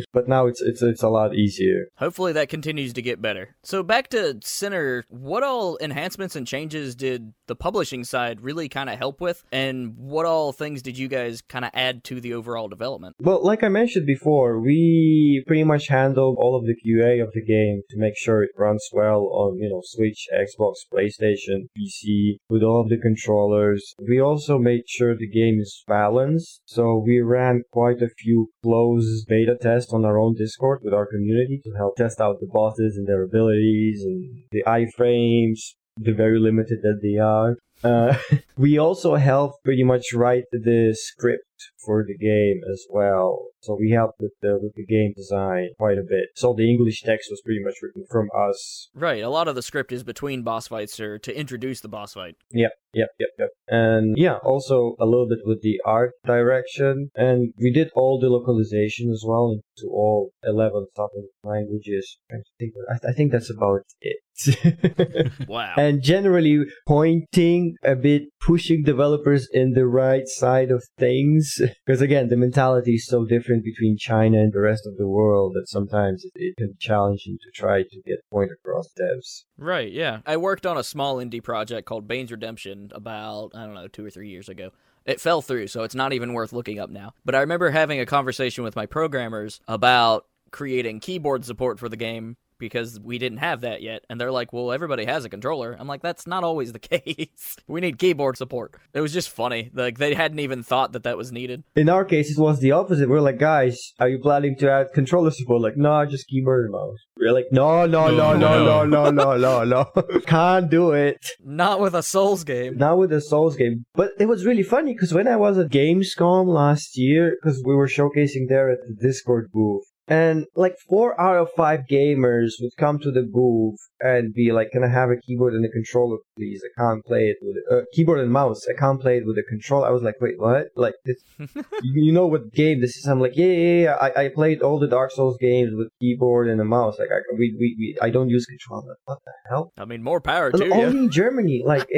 [0.12, 1.87] but now it's it's it's a lot easier.
[1.96, 3.57] Hopefully that continues to get better.
[3.62, 8.88] So back to Sinner, what all enhancements and changes did the publishing side really kind
[8.88, 12.35] of help with, and what all things did you guys kind of add to the
[12.35, 13.16] overall development?
[13.20, 17.44] Well, like I mentioned before, we pretty much handled all of the QA of the
[17.44, 21.32] game to make sure it runs well on you know Switch, Xbox, PlayStation
[21.79, 23.95] PC, with all of the controllers.
[24.07, 29.27] We also made sure the game is balanced, so we ran quite a few closed
[29.29, 32.97] beta tests on our own Discord with our community to help test out the bosses
[32.97, 35.61] and their abilities and the iframes,
[35.97, 37.57] the very limited that they are.
[37.85, 38.16] Uh,
[38.57, 41.45] we also helped pretty much write the script
[41.85, 43.46] for the game as well.
[43.61, 46.27] So we helped with the with the game design quite a bit.
[46.35, 48.88] So the English text was pretty much written from us.
[48.94, 49.22] Right.
[49.22, 52.37] A lot of the script is between boss fights or to introduce the boss fight.
[52.51, 52.72] Yep.
[52.94, 53.09] Yep.
[53.18, 53.29] Yep.
[53.38, 53.48] Yep.
[53.68, 58.29] And yeah, also a little bit with the art direction, and we did all the
[58.29, 62.18] localization as well into all eleven something languages.
[62.31, 64.16] I think I think that's about it.
[65.48, 65.75] wow.
[65.77, 71.61] And generally pointing a bit, pushing developers in the right side of things.
[71.85, 75.52] Because again, the mentality is so different between China and the rest of the world
[75.55, 79.42] that sometimes it, it can be challenging to try to get point across devs.
[79.59, 80.20] Right, yeah.
[80.24, 84.05] I worked on a small indie project called Bane's Redemption about, I don't know, two
[84.05, 84.70] or three years ago.
[85.05, 87.14] It fell through, so it's not even worth looking up now.
[87.24, 91.96] But I remember having a conversation with my programmers about creating keyboard support for the
[91.96, 94.05] game because we didn't have that yet.
[94.09, 95.77] And they're like, well, everybody has a controller.
[95.79, 97.57] I'm like, that's not always the case.
[97.66, 98.77] we need keyboard support.
[98.94, 99.70] It was just funny.
[99.75, 101.64] Like, they hadn't even thought that that was needed.
[101.75, 103.09] In our case, it was the opposite.
[103.09, 105.61] We're like, guys, are you planning to add controller support?
[105.61, 106.98] Like, no, just keyboard and mouse.
[107.16, 109.85] We're like, no, no, no, no, no, no, no, no, no.
[110.27, 111.18] Can't do it.
[111.44, 112.79] Not with a Souls game.
[112.79, 113.85] Not with a Souls game.
[113.94, 117.75] But it was really funny because when I was at Gamescom last year, because we
[117.75, 122.73] were showcasing there at the Discord booth, and like four out of five gamers would
[122.77, 126.19] come to the booth and be like, "Can I have a keyboard and a controller,
[126.37, 126.62] please?
[126.65, 128.67] I can't play it with a uh, keyboard and mouse.
[128.69, 130.69] I can't play it with a controller." I was like, "Wait, what?
[130.77, 131.17] Like this?
[131.83, 133.95] you, know what game this is?" I'm like, "Yeah, yeah, yeah.
[134.01, 136.99] I, I played all the Dark Souls games with keyboard and a mouse.
[136.99, 138.97] Like I we, we, we I don't use controller.
[139.05, 139.73] What the hell?
[139.79, 140.73] I mean, more power to you.
[140.73, 141.88] Only in Germany, like."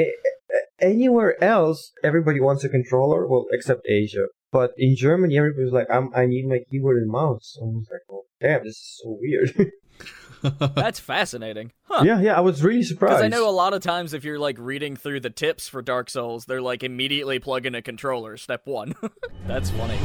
[0.79, 3.27] anywhere else, everybody wants a controller.
[3.27, 4.27] Well, except Asia.
[4.51, 7.57] But in Germany, everybody's like, I'm, I need my keyboard and mouse.
[7.61, 9.71] I was like, oh, damn, this is so weird.
[10.75, 11.71] That's fascinating.
[11.83, 12.03] Huh.
[12.05, 13.15] Yeah, yeah, I was really surprised.
[13.15, 15.81] Because I know a lot of times if you're like reading through the tips for
[15.81, 18.95] Dark Souls, they're like immediately plug in a controller, step one.
[19.47, 19.97] That's funny.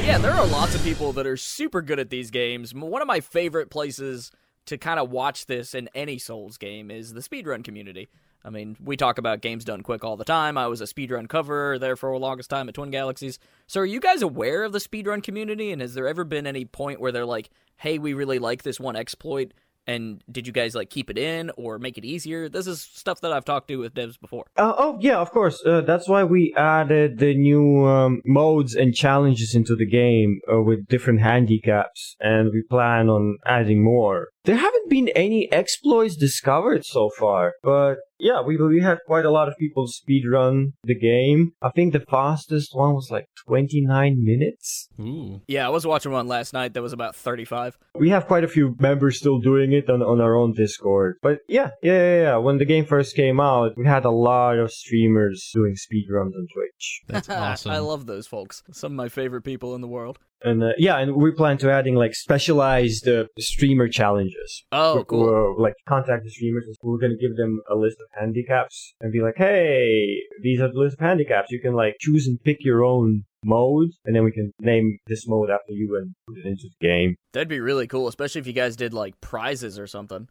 [0.00, 2.74] There are lots of people that are super good at these games.
[2.74, 4.32] One of my favorite places
[4.66, 8.08] to kind of watch this in any Souls game is the speedrun community.
[8.44, 10.56] I mean, we talk about games done quick all the time.
[10.56, 13.38] I was a speedrun cover there for the longest time at Twin Galaxies.
[13.66, 15.70] So, are you guys aware of the speedrun community?
[15.70, 18.80] And has there ever been any point where they're like, hey, we really like this
[18.80, 19.52] one exploit?
[19.90, 22.48] And did you guys like keep it in or make it easier?
[22.48, 24.46] This is stuff that I've talked to with devs before.
[24.56, 25.60] Uh, oh yeah, of course.
[25.66, 30.60] Uh, that's why we added the new um, modes and challenges into the game uh,
[30.60, 34.28] with different handicaps, and we plan on adding more.
[34.44, 39.30] There haven't been any exploits discovered so far, but yeah, we we had quite a
[39.30, 41.52] lot of people speedrun the game.
[41.60, 44.88] I think the fastest one was like 29 minutes.
[45.00, 45.40] Ooh.
[45.46, 47.78] Yeah, I was watching one last night that was about 35.
[47.94, 51.16] We have quite a few members still doing it on, on our own Discord.
[51.22, 52.36] But yeah, yeah, yeah, yeah.
[52.36, 56.46] When the game first came out, we had a lot of streamers doing speedruns on
[56.54, 57.02] Twitch.
[57.08, 57.72] That's awesome.
[57.72, 58.62] I love those folks.
[58.72, 60.18] Some of my favorite people in the world.
[60.42, 64.64] And uh, yeah, and we plan to adding like specialized uh, streamer challenges.
[64.72, 65.20] Oh, We're- cool.
[65.24, 66.64] we're, like contact the streamers.
[66.82, 70.78] We're gonna give them a list of handicaps and be like, "Hey, these are the
[70.78, 71.50] list of handicaps.
[71.50, 75.26] You can like choose and pick your own mode, and then we can name this
[75.28, 78.46] mode after you and put it into the game." That'd be really cool, especially if
[78.46, 80.28] you guys did like prizes or something.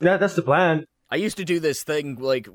[0.00, 0.84] Yeah, that's the plan.
[1.10, 2.48] I used to do this thing like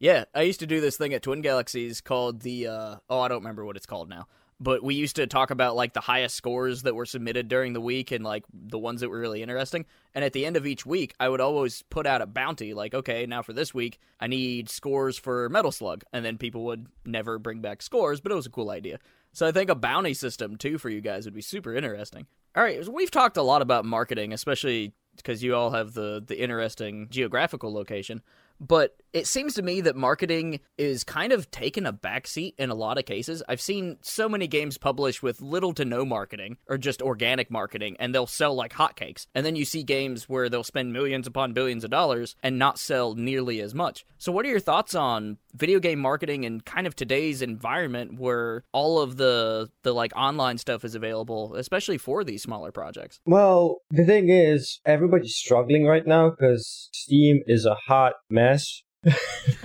[0.00, 3.28] Yeah, I used to do this thing at Twin Galaxies called the uh oh, I
[3.28, 4.26] don't remember what it's called now.
[4.60, 7.80] But we used to talk about like the highest scores that were submitted during the
[7.80, 9.84] week and like the ones that were really interesting.
[10.14, 12.94] And at the end of each week, I would always put out a bounty like,
[12.94, 16.04] okay, now for this week, I need scores for Metal Slug.
[16.12, 19.00] And then people would never bring back scores, but it was a cool idea.
[19.32, 22.26] So I think a bounty system too for you guys would be super interesting.
[22.56, 26.40] All right, we've talked a lot about marketing, especially because you all have the the
[26.40, 28.22] interesting geographical location.
[28.60, 32.74] But it seems to me that marketing is kind of taken a backseat in a
[32.74, 33.44] lot of cases.
[33.48, 37.96] I've seen so many games published with little to no marketing or just organic marketing,
[38.00, 39.28] and they'll sell like hotcakes.
[39.32, 42.76] And then you see games where they'll spend millions upon billions of dollars and not
[42.76, 44.04] sell nearly as much.
[44.18, 48.64] So, what are your thoughts on video game marketing and kind of today's environment where
[48.72, 53.20] all of the the like online stuff is available, especially for these smaller projects?
[53.26, 58.82] Well, the thing is, everybody's struggling right now because Steam is a hot mess.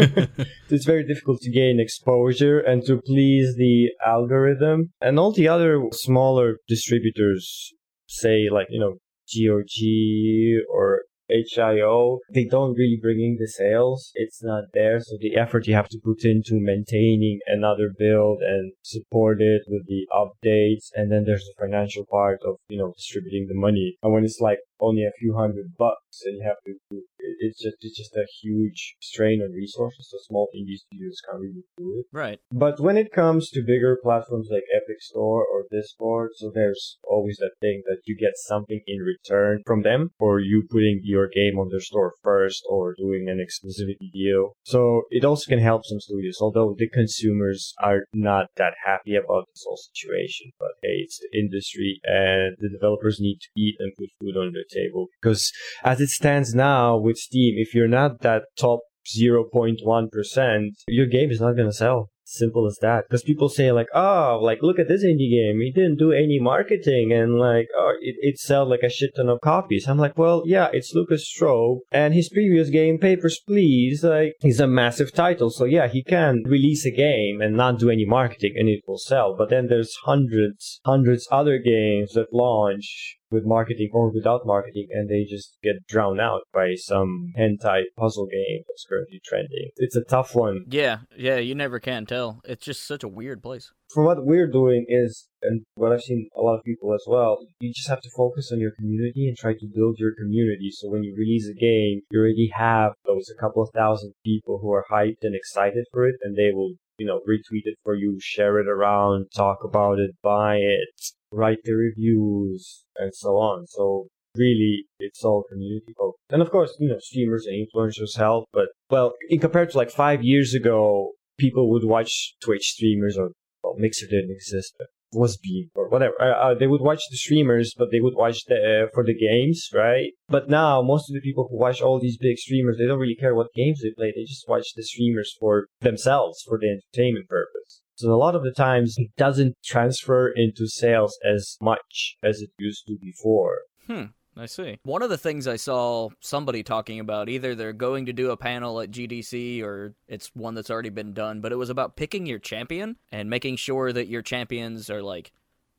[0.70, 4.92] it's very difficult to gain exposure and to please the algorithm.
[5.02, 7.74] And all the other smaller distributors,
[8.08, 8.96] say like, you know,
[9.34, 14.12] GOG or itch.io, they don't really bring in the sales.
[14.16, 15.00] It's not there.
[15.00, 19.86] So the effort you have to put into maintaining another build and support it with
[19.88, 20.90] the updates.
[20.96, 23.98] And then there's the financial part of, you know, distributing the money.
[24.02, 27.04] And when it's like only a few hundred bucks and you have to do
[27.40, 30.10] it's just it's just a huge strain on resources.
[30.10, 32.06] So small indie studios can't really do it.
[32.12, 32.40] Right.
[32.52, 37.38] But when it comes to bigger platforms like Epic Store or Discord, so there's always
[37.38, 41.58] that thing that you get something in return from them for you putting your game
[41.58, 44.54] on their store first or doing an exclusivity deal.
[44.64, 49.46] So it also can help some studios, although the consumers are not that happy about
[49.54, 50.52] this whole situation.
[50.60, 54.54] But hey, it's the industry and the developers need to eat and put food on
[54.54, 55.52] their table because
[55.84, 58.82] as it stands now with Steam, if you're not that top
[59.18, 62.10] 0.1%, your game is not going to sell.
[62.32, 63.06] Simple as that.
[63.10, 65.62] Because people say like, oh, like look at this indie game.
[65.62, 69.30] He didn't do any marketing and like, oh, it, it sold like a shit ton
[69.30, 69.88] of copies.
[69.88, 74.60] I'm like, well, yeah, it's Lucas Strobe and his previous game, Papers, Please, like, he's
[74.60, 75.50] a massive title.
[75.50, 79.00] So yeah, he can release a game and not do any marketing and it will
[79.00, 79.36] sell.
[79.36, 85.10] But then there's hundreds, hundreds other games that launch with marketing or without marketing and
[85.10, 89.70] they just get drowned out by some hentai puzzle game that's currently trending.
[89.78, 90.66] It's a tough one.
[90.68, 92.42] Yeah, yeah, you never can tell.
[92.44, 93.72] It's just such a weird place.
[93.94, 97.40] For what we're doing is, and what I've seen a lot of people as well,
[97.60, 100.70] you just have to focus on your community and try to build your community.
[100.72, 104.60] So when you release a game, you already have those a couple of thousand people
[104.62, 107.96] who are hyped and excited for it and they will you know, retweet it for
[107.96, 110.90] you, share it around, talk about it, buy it,
[111.32, 113.68] write the reviews, and so on.
[113.68, 116.24] So really, it's all community focused.
[116.30, 119.92] And of course, you know, streamers and influencers help, but well, in compared to like
[119.92, 123.32] five years ago, people would watch Twitch streamers or
[123.64, 126.14] well, Mixer didn't exist, but was Beam or whatever.
[126.22, 129.14] Uh, uh, they would watch the streamers, but they would watch the uh, for the
[129.14, 130.12] games, right?
[130.28, 133.16] But now most of the people who watch all these big streamers, they don't really
[133.16, 134.14] care what games they play.
[134.16, 137.82] They just watch the streamers for themselves, for the entertainment purpose.
[138.00, 142.50] So a lot of the times it doesn't transfer into sales as much as it
[142.58, 143.58] used to before.
[143.88, 144.04] Hmm.
[144.38, 144.80] I see.
[144.84, 148.38] One of the things I saw somebody talking about, either they're going to do a
[148.38, 152.26] panel at GDC or it's one that's already been done, but it was about picking
[152.26, 155.34] your champion and making sure that your champions are like,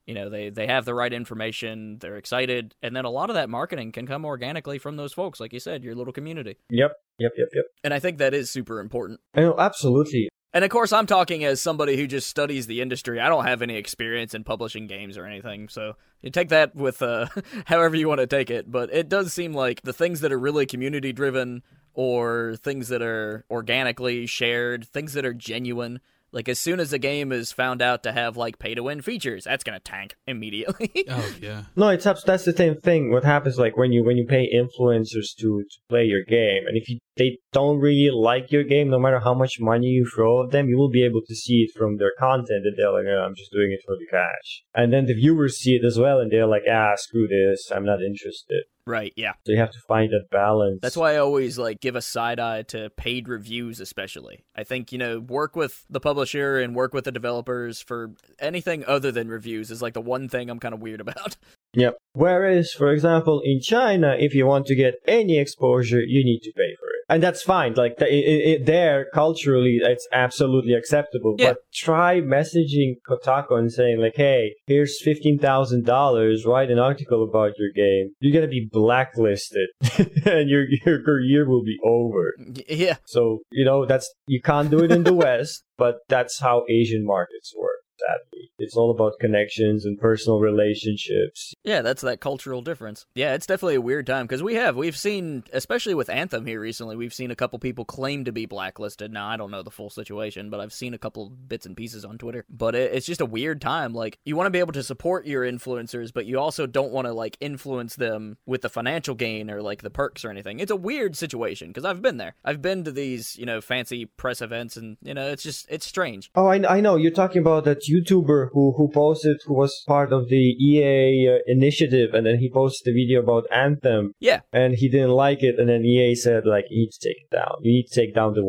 [0.05, 3.35] You know, they they have the right information, they're excited, and then a lot of
[3.35, 6.59] that marketing can come organically from those folks, like you said, your little community.
[6.69, 7.65] Yep, yep, yep, yep.
[7.83, 9.21] And I think that is super important.
[9.37, 10.29] Oh, absolutely.
[10.53, 13.21] And of course, I'm talking as somebody who just studies the industry.
[13.21, 17.03] I don't have any experience in publishing games or anything, so you take that with
[17.03, 17.27] uh,
[17.67, 18.71] however you want to take it.
[18.71, 21.63] But it does seem like the things that are really community driven
[21.95, 26.01] or things that are organically shared, things that are genuine,
[26.33, 29.03] like as soon as a game is found out to have like pay to win
[29.03, 30.91] features, that's gonna tank immediately.
[31.09, 31.65] oh yeah.
[31.77, 33.11] No, it's that's the same thing.
[33.11, 36.77] What happens like when you when you pay influencers to to play your game, and
[36.77, 40.45] if you they don't really like your game, no matter how much money you throw
[40.45, 43.05] at them, you will be able to see it from their content that they're like,
[43.07, 44.63] oh, I'm just doing it for the cash.
[44.75, 47.85] And then the viewers see it as well, and they're like, ah, screw this, I'm
[47.85, 48.65] not interested.
[48.91, 49.35] Right, yeah.
[49.47, 50.81] So you have to find a balance.
[50.83, 54.45] That's why I always like give a side eye to paid reviews especially.
[54.57, 58.85] I think, you know, work with the publisher and work with the developers for anything
[58.85, 61.37] other than reviews is like the one thing I'm kind of weird about.
[61.75, 61.99] Yep.
[62.15, 66.51] Whereas, for example, in China, if you want to get any exposure, you need to
[66.51, 67.75] pay for it and that's fine.
[67.75, 71.35] Like the, it, it, there, culturally, it's absolutely acceptable.
[71.37, 71.51] Yeah.
[71.51, 76.47] But try messaging Kotaku and saying like, "Hey, here's fifteen thousand dollars.
[76.47, 79.69] Write an article about your game." You're gonna be blacklisted,
[80.25, 82.35] and your your career will be over.
[82.69, 82.97] Yeah.
[83.07, 87.05] So you know that's you can't do it in the West, but that's how Asian
[87.05, 88.51] markets work sadly.
[88.59, 91.55] It's all about connections and personal relationships.
[91.65, 93.07] Yeah, that's that cultural difference.
[93.15, 96.61] Yeah, it's definitely a weird time because we have we've seen, especially with Anthem here
[96.61, 99.13] recently, we've seen a couple people claim to be blacklisted.
[99.13, 102.05] Now I don't know the full situation, but I've seen a couple bits and pieces
[102.05, 102.45] on Twitter.
[102.51, 103.95] But it, it's just a weird time.
[103.95, 107.07] Like you want to be able to support your influencers, but you also don't want
[107.07, 110.61] to like influence them with the financial gain or like the perks or anything.
[110.61, 112.35] It's a weird situation because I've been there.
[112.45, 115.87] I've been to these you know fancy press events, and you know it's just it's
[115.87, 116.31] strange.
[116.35, 120.13] Oh, I, I know you're talking about that YouTuber who who posted who was part
[120.13, 124.15] of the EA uh, initiative, and then he posted a video about Anthem.
[124.21, 127.23] Yeah, and he didn't like it, and then EA said like, "You need to take
[127.25, 127.57] it down.
[127.63, 128.45] You need to take down the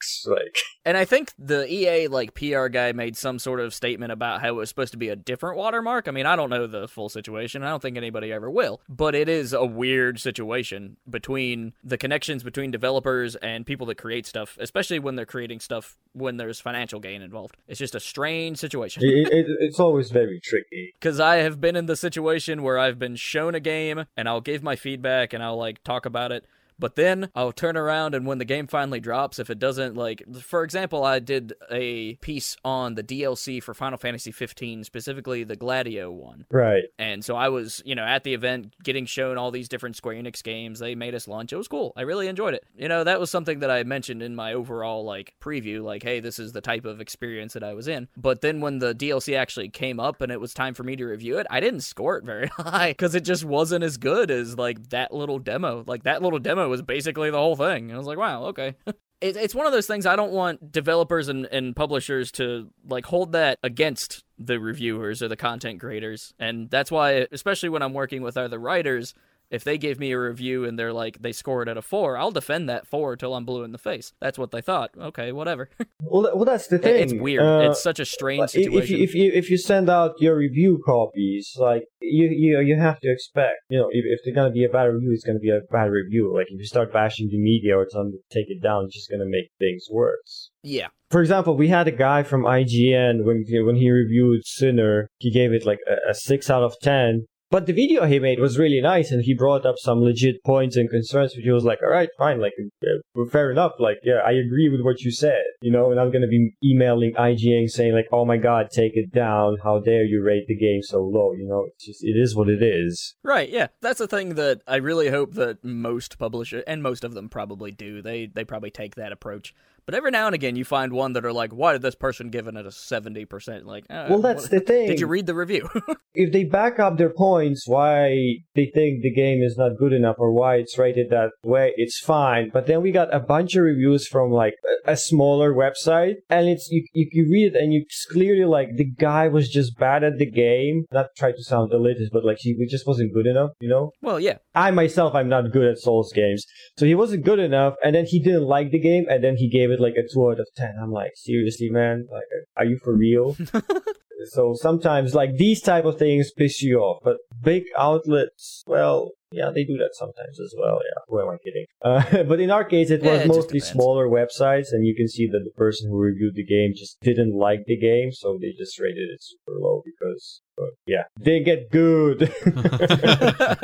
[0.00, 4.12] watermarks." Like, and I think the EA like PR guy made some sort of statement
[4.12, 6.06] about how it was supposed to be a different watermark.
[6.06, 7.64] I mean, I don't know the full situation.
[7.64, 12.44] I don't think anybody ever will, but it is a weird situation between the connections
[12.44, 17.00] between developers and people that create stuff, especially when they're creating stuff when there's financial
[17.00, 17.56] gain involved.
[17.66, 19.02] It's just a strange situation.
[19.04, 20.94] it, it, it's always very tricky.
[21.00, 24.40] Because I have been in the situation where I've been shown a game and I'll
[24.40, 26.44] give my feedback and I'll like talk about it
[26.80, 30.22] but then I'll turn around and when the game finally drops, if it doesn't like,
[30.40, 35.56] for example, I did a piece on the DLC for Final Fantasy 15, specifically the
[35.56, 36.46] Gladio one.
[36.50, 36.84] Right.
[36.98, 40.16] And so I was, you know, at the event getting shown all these different Square
[40.16, 40.78] Enix games.
[40.78, 41.52] They made us lunch.
[41.52, 41.92] It was cool.
[41.96, 42.64] I really enjoyed it.
[42.76, 46.20] You know, that was something that I mentioned in my overall like preview, like, hey,
[46.20, 48.08] this is the type of experience that I was in.
[48.16, 51.04] But then when the DLC actually came up and it was time for me to
[51.04, 54.56] review it, I didn't score it very high because it just wasn't as good as
[54.56, 55.84] like that little demo.
[55.86, 57.92] Like that little demo was basically the whole thing.
[57.92, 58.74] I was like, wow, okay.
[59.20, 63.06] it, it's one of those things I don't want developers and, and publishers to like
[63.06, 66.32] hold that against the reviewers or the content creators.
[66.38, 69.14] And that's why, especially when I'm working with other writers,
[69.50, 72.16] if they gave me a review and they're like they scored it at a four,
[72.16, 74.12] I'll defend that four till I'm blue in the face.
[74.20, 74.90] That's what they thought.
[74.96, 75.68] Okay, whatever.
[76.00, 77.02] well, well, that's the thing.
[77.02, 77.42] It's weird.
[77.42, 78.82] Uh, it's such a strange situation.
[78.82, 82.76] If you, if you if you send out your review copies, like you you you
[82.76, 85.40] have to expect, you know, if, if they're gonna be a bad review, it's gonna
[85.40, 86.32] be a bad review.
[86.34, 89.10] Like if you start bashing the media or something, to take it down, it's just
[89.10, 90.50] gonna make things worse.
[90.62, 90.88] Yeah.
[91.10, 95.52] For example, we had a guy from IGN when when he reviewed Sinner, he gave
[95.52, 98.80] it like a, a six out of ten but the video he made was really
[98.80, 101.90] nice, and he brought up some legit points and concerns, which he was like, "All
[101.90, 102.52] right, fine, like,
[102.84, 103.72] uh, fair enough.
[103.78, 107.14] Like, yeah, I agree with what you said, you know." And I'm gonna be emailing
[107.16, 109.58] IGN saying like, "Oh my God, take it down!
[109.62, 112.48] How dare you rate the game so low?" You know, it's just it is what
[112.48, 113.16] it is.
[113.22, 113.48] Right.
[113.48, 117.28] Yeah, that's the thing that I really hope that most publishers and most of them
[117.28, 118.02] probably do.
[118.02, 119.54] They they probably take that approach.
[119.86, 122.30] But every now and again, you find one that are like, "Why did this person
[122.30, 124.86] give it a seventy percent?" Like, uh, well, that's what, the thing.
[124.90, 125.68] Did you read the review?
[126.14, 130.16] if they back up their points, why they think the game is not good enough
[130.18, 132.50] or why it's rated that way, it's fine.
[132.52, 134.54] But then we got a bunch of reviews from like
[134.86, 138.84] a, smaller website, and it's you, you, you read it and you clearly like the
[138.84, 140.84] guy was just bad at the game.
[140.92, 143.50] Not try to sound elitist, but like he just wasn't good enough.
[143.60, 143.92] You know?
[144.02, 144.38] Well, yeah.
[144.54, 146.44] I myself, I'm not good at Souls games,
[146.76, 149.48] so he wasn't good enough, and then he didn't like the game, and then he
[149.48, 150.74] gave it like a two out of ten.
[150.80, 152.06] I'm like, seriously, man?
[152.10, 152.24] Like,
[152.56, 153.36] are you for real?
[154.26, 159.50] so sometimes like these type of things piss you off, but big outlets, well, yeah,
[159.54, 160.80] they do that sometimes as well.
[160.82, 161.66] Yeah, who am I kidding?
[161.82, 165.08] Uh, but in our case, it was yeah, it mostly smaller websites, and you can
[165.08, 168.52] see that the person who reviewed the game just didn't like the game, so they
[168.52, 172.20] just rated it super low because but yeah, they get good.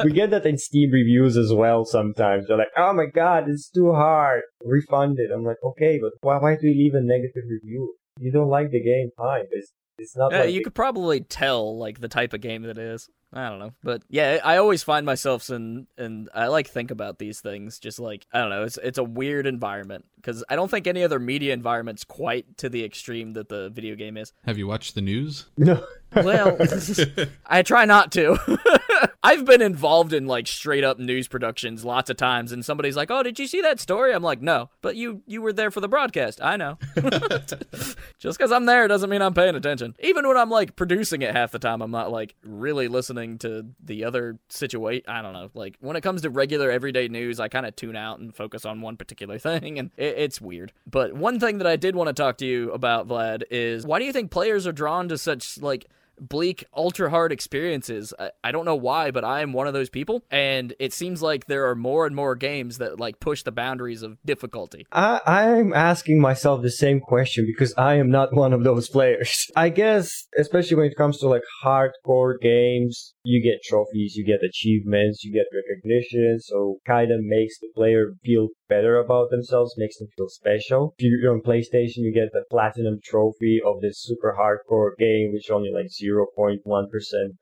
[0.05, 2.47] we get that in Steam reviews as well sometimes.
[2.47, 4.43] They're like, oh my god, it's too hard.
[4.65, 5.31] Refund it.
[5.33, 7.95] I'm like, okay, but why, why do you leave a negative review?
[8.19, 9.45] You don't like the game, fine.
[9.51, 12.79] It's, it's not Yeah, like you could probably tell like the type of game that
[12.79, 13.09] it is.
[13.37, 17.19] I don't know, but yeah, I always find myself in, and I like think about
[17.19, 17.79] these things.
[17.79, 21.05] Just like I don't know, it's it's a weird environment because I don't think any
[21.05, 24.33] other media environment's quite to the extreme that the video game is.
[24.47, 25.45] Have you watched the news?
[25.59, 25.85] no.
[26.15, 26.57] Well,
[27.47, 28.39] I try not to.
[29.23, 33.11] I've been involved in like straight up news productions lots of times, and somebody's like,
[33.11, 35.81] "Oh, did you see that story?" I'm like, "No," but you you were there for
[35.81, 36.41] the broadcast.
[36.43, 36.79] I know.
[38.19, 39.95] Just because I'm there doesn't mean I'm paying attention.
[40.01, 43.67] Even when I'm like producing it, half the time I'm not like really listening to
[43.83, 45.05] the other situation.
[45.09, 45.51] I don't know.
[45.55, 48.65] Like when it comes to regular everyday news, I kind of tune out and focus
[48.65, 50.73] on one particular thing, and it, it's weird.
[50.87, 53.99] But one thing that I did want to talk to you about, Vlad, is why
[53.99, 55.87] do you think players are drawn to such like
[56.21, 58.13] bleak, ultra hard experiences.
[58.19, 61.23] I, I don't know why, but I am one of those people, and it seems
[61.23, 64.87] like there are more and more games that like push the boundaries of difficulty.
[64.93, 69.47] I, I'm asking myself the same question because I am not one of those players.
[69.57, 74.43] I guess, especially when it comes to like hardcore games, you get trophies, you get
[74.43, 79.99] achievements, you get recognition, so kind of makes the player feel better about themselves, makes
[79.99, 80.95] them feel special.
[80.99, 85.51] If you're on PlayStation, you get the platinum trophy of this super hardcore game, which
[85.51, 86.61] only like 0.1%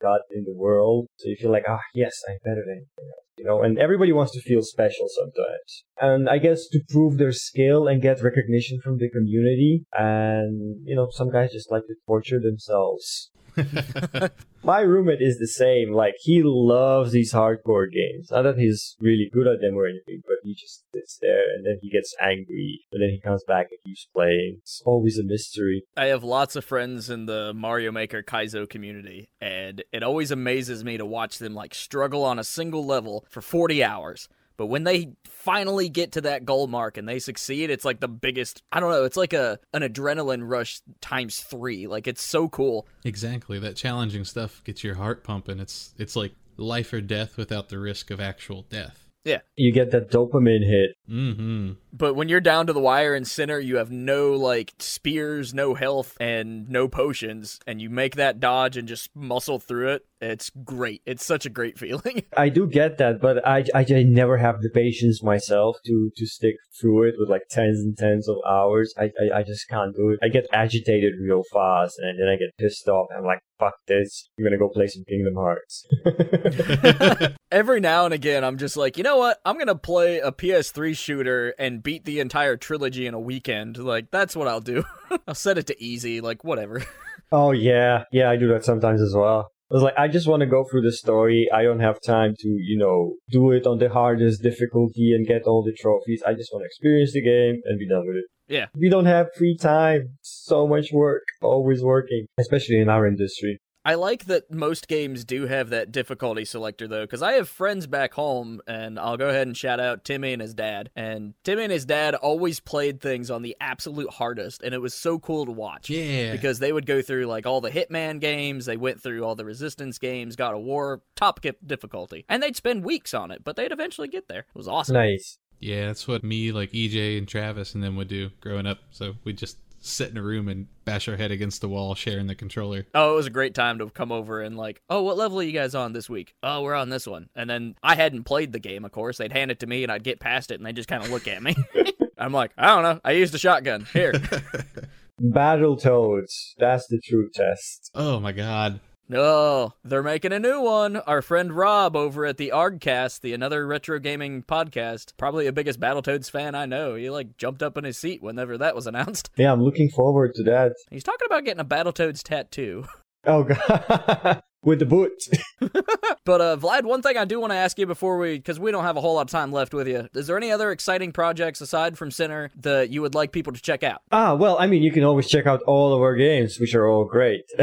[0.01, 1.07] got in the world.
[1.19, 3.25] So you feel like, ah, yes, I'm better than anything else.
[3.37, 5.85] You know, and everybody wants to feel special sometimes.
[6.01, 9.85] And I guess to prove their skill and get recognition from the community.
[9.93, 13.31] And, you know, some guys just like to torture themselves.
[14.65, 15.93] My roommate is the same.
[15.93, 18.31] Like he loves these hardcore games.
[18.31, 21.67] Not that he's really good at them or anything, but he just sits there and
[21.67, 24.59] then he gets angry and then he comes back and keeps playing.
[24.61, 25.85] It's always a mystery.
[25.97, 30.85] I have lots of friends in the Mario Maker Kaizo community, and it always amazes
[30.85, 34.29] me to watch them like struggle on a single level for 40 hours.
[34.57, 38.09] But when they finally get to that goal mark and they succeed, it's like the
[38.09, 41.87] biggest I don't know, it's like a an adrenaline rush times 3.
[41.87, 42.87] Like it's so cool.
[43.05, 43.59] Exactly.
[43.59, 45.61] That challenging stuff gets your heart pumping.
[45.61, 49.05] It's it's like life or death without the risk of actual death.
[49.25, 49.41] Yeah.
[49.57, 50.97] You get that dopamine hit.
[51.11, 51.73] Mm-hmm.
[51.95, 55.75] But when you're down to the wire in Sinner, you have no like spears, no
[55.75, 60.07] health, and no potions, and you make that dodge and just muscle through it.
[60.25, 61.03] It's great.
[61.05, 62.25] It's such a great feeling.
[62.37, 66.27] I do get that, but I, I, I never have the patience myself to, to
[66.27, 68.93] stick through it with like tens and tens of hours.
[68.99, 70.19] I, I, I just can't do it.
[70.23, 73.09] I get agitated real fast and then I get pissed off.
[73.17, 74.29] I'm like, fuck this.
[74.39, 75.87] I'm gonna go play some Kingdom Hearts.
[77.53, 79.39] Every now and again, I'm just like, you know what?
[79.45, 83.79] I'm gonna play a PS3 shooter and beat the entire trilogy in a weekend.
[83.79, 84.85] Like that's what I'll do.
[85.29, 86.21] I'll set it to easy.
[86.21, 86.85] Like whatever.
[87.33, 89.51] oh yeah, yeah, I do that sometimes as well.
[89.75, 91.49] I was like, I just want to go through the story.
[91.53, 95.43] I don't have time to, you know, do it on the hardest difficulty and get
[95.47, 96.23] all the trophies.
[96.25, 98.25] I just want to experience the game and be done with it.
[98.47, 98.67] Yeah.
[98.77, 100.17] We don't have free time.
[100.23, 103.59] So much work, always working, especially in our industry.
[103.85, 107.87] I like that most games do have that difficulty selector though, because I have friends
[107.87, 110.91] back home, and I'll go ahead and shout out Timmy and his dad.
[110.97, 114.95] And Timmy and his dad always played things on the absolute hardest, and it was
[114.95, 115.91] so cool to watch.
[115.91, 116.33] Yeah.
[116.33, 119.45] Because they would go through like all the Hitman games, they went through all the
[119.45, 123.73] Resistance games, God of War, top difficulty, and they'd spend weeks on it, but they'd
[123.73, 124.41] eventually get there.
[124.41, 124.95] It was awesome.
[124.95, 125.39] Nice.
[125.61, 128.79] Yeah, that's what me, like EJ and Travis, and them would do growing up.
[128.91, 132.27] So we just sit in a room and bash our head against the wall, sharing
[132.27, 132.87] the controller.
[132.95, 135.43] Oh, it was a great time to come over and like, oh, what level are
[135.43, 136.35] you guys on this week?
[136.43, 137.29] Oh, we're on this one.
[137.35, 139.19] And then I hadn't played the game, of course.
[139.19, 141.11] They'd hand it to me and I'd get past it and they just kind of
[141.11, 141.55] look at me.
[142.19, 143.01] I'm like, I don't know.
[143.05, 143.87] I used a shotgun.
[143.93, 144.13] Here.
[145.23, 146.55] Battletoads.
[146.59, 147.91] That's the true test.
[147.95, 148.81] Oh my god.
[149.09, 150.97] No, they're making a new one.
[150.97, 155.79] Our friend Rob over at the ArgCast, the another retro gaming podcast, probably the biggest
[155.79, 156.95] Battletoads fan I know.
[156.95, 159.31] He like jumped up in his seat whenever that was announced.
[159.37, 160.73] Yeah, I'm looking forward to that.
[160.91, 162.87] He's talking about getting a Battletoads tattoo.
[163.27, 164.43] Oh god.
[164.65, 165.13] With the boot.
[165.61, 168.71] but uh Vlad, one thing I do want to ask you before we cuz we
[168.71, 170.09] don't have a whole lot of time left with you.
[170.15, 173.61] Is there any other exciting projects aside from Sinner that you would like people to
[173.61, 174.01] check out?
[174.11, 176.87] Ah, well, I mean, you can always check out all of our games, which are
[176.87, 177.43] all great.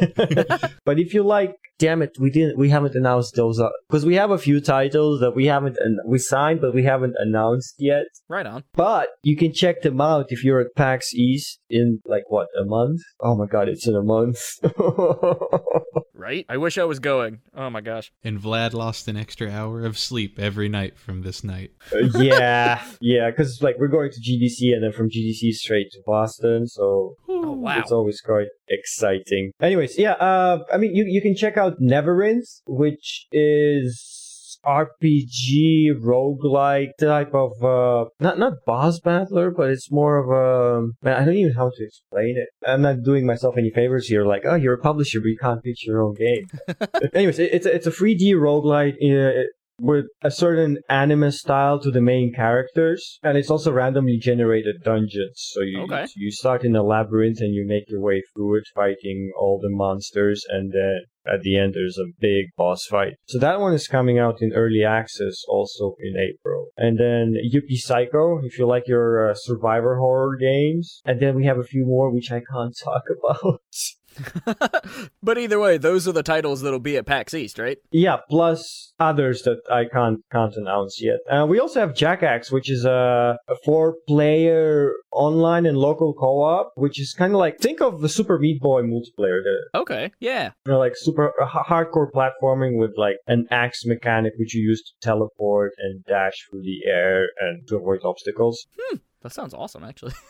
[0.84, 4.30] but if you like, damn it, we didn't, we haven't announced those because we have
[4.30, 5.76] a few titles that we haven't
[6.06, 8.04] we signed, but we haven't announced yet.
[8.28, 8.62] Right on.
[8.72, 12.64] But you can check them out if you're at PAX East in like what a
[12.64, 13.00] month.
[13.20, 14.38] Oh my god, it's in a month.
[14.62, 15.60] right?
[16.22, 16.46] Right?
[16.48, 17.40] I wish I was going.
[17.52, 18.12] Oh my gosh.
[18.22, 21.72] And Vlad lost an extra hour of sleep every night from this night.
[21.92, 25.98] Uh, yeah, yeah, because like we're going to GDC and then from GDC straight to
[26.06, 27.80] Boston, so Oh wow.
[27.80, 29.52] it's always quite exciting.
[29.60, 36.90] Anyways, yeah, uh, I mean, you you can check out Neverinth, which is RPG roguelike
[36.98, 41.34] type of uh not not boss battler, but it's more of a man, I don't
[41.34, 42.48] even know how to explain it.
[42.66, 44.24] I'm not doing myself any favors here.
[44.24, 46.46] Like, oh, you're a publisher, but you can't pitch your own game.
[47.14, 48.94] Anyways, it, it's a, it's a 3D roguelike.
[49.02, 49.46] Uh,
[49.80, 55.34] with a certain anime style to the main characters, and it's also randomly generated dungeons.
[55.52, 56.06] So you Okay.
[56.16, 59.70] you start in a labyrinth and you make your way through it, fighting all the
[59.70, 63.14] monsters, and then at the end there's a big boss fight.
[63.26, 66.68] So that one is coming out in early access also in April.
[66.76, 71.00] And then Yuppie Psycho, if you like your uh, survivor horror games.
[71.04, 73.60] And then we have a few more which I can't talk about.
[75.22, 77.78] but either way, those are the titles that'll be at PAX East, right?
[77.90, 81.18] Yeah, plus others that I can't can't announce yet.
[81.30, 87.00] Uh, we also have Jackaxe, which is a, a four-player online and local co-op, which
[87.00, 90.10] is kind of like think of the Super Meat Boy multiplayer, the Okay.
[90.20, 90.50] Yeah.
[90.66, 94.62] you know, like super uh, h- hardcore platforming with like an axe mechanic, which you
[94.62, 98.64] use to teleport and dash through the air and to avoid obstacles.
[99.22, 100.14] That sounds awesome, actually.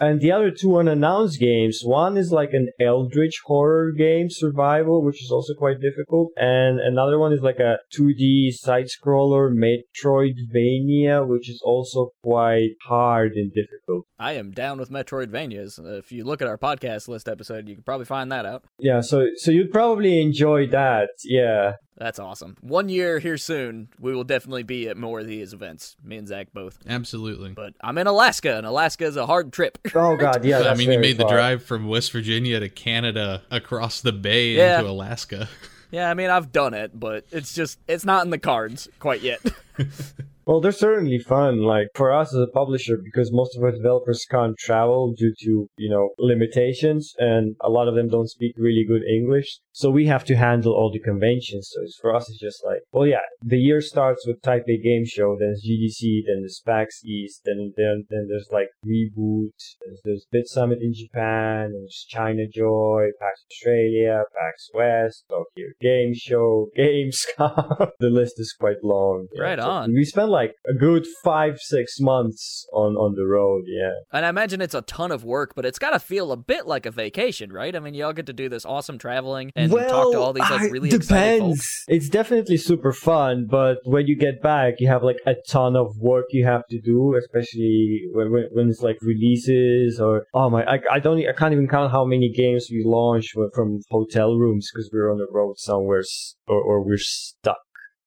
[0.00, 5.22] And the other two unannounced games, one is like an Eldritch horror game, survival, which
[5.22, 11.60] is also quite difficult, and another one is like a 2D side-scroller Metroidvania, which is
[11.64, 14.06] also quite hard and difficult.
[14.18, 15.78] I am down with Metroidvanias.
[15.98, 18.64] If you look at our podcast list episode, you can probably find that out.
[18.78, 21.10] Yeah, so so you'd probably enjoy that.
[21.24, 21.72] Yeah.
[21.98, 22.56] That's awesome.
[22.60, 25.96] One year here soon, we will definitely be at more of these events.
[26.04, 26.78] Me and Zach both.
[26.88, 27.50] Absolutely.
[27.50, 29.78] But I'm in Alaska, and Alaska is a hard trip.
[29.94, 30.60] Oh god, yeah.
[30.60, 34.52] I mean, you very made the drive from West Virginia to Canada across the bay
[34.52, 34.78] Yeah.
[34.78, 35.48] into Alaska.
[35.90, 39.22] yeah, I mean, I've done it, but it's just, it's not in the cards quite
[39.22, 39.40] yet.
[40.48, 41.58] Well, they're certainly fun.
[41.62, 45.68] Like for us as a publisher, because most of our developers can't travel due to
[45.76, 49.58] you know limitations, and a lot of them don't speak really good English.
[49.72, 51.70] So we have to handle all the conventions.
[51.72, 55.04] So it's, for us, it's just like, well, yeah, the year starts with Taipei Game
[55.04, 59.52] Show, then it's GDC, then there's PAX East, then then then there's like Reboot,
[59.84, 66.70] there's, there's BitSummit in Japan, there's China Joy, PAX Australia, PAX West, Tokyo Game Show,
[66.78, 67.90] Gamescom.
[68.00, 69.26] the list is quite long.
[69.38, 69.92] Right So on.
[69.92, 73.64] we spent like a good five, six months on on the road.
[73.66, 73.90] Yeah.
[74.12, 76.66] and I imagine it's a ton of work, but it's got to feel a bit
[76.66, 77.74] like a vacation, right?
[77.74, 80.70] I mean, y'all get to do this awesome traveling and talk to all these like
[80.72, 81.84] really excited depends.
[81.88, 85.96] It's definitely super fun, but when you get back, you have like a ton of
[85.98, 90.64] work you have to do, especially when when, when it's like releases or oh my,
[90.64, 94.70] I, I don't, I can't even count how many games we launched from hotel rooms
[94.72, 96.02] because we're on the road somewhere
[96.46, 97.58] or, or we're stuck.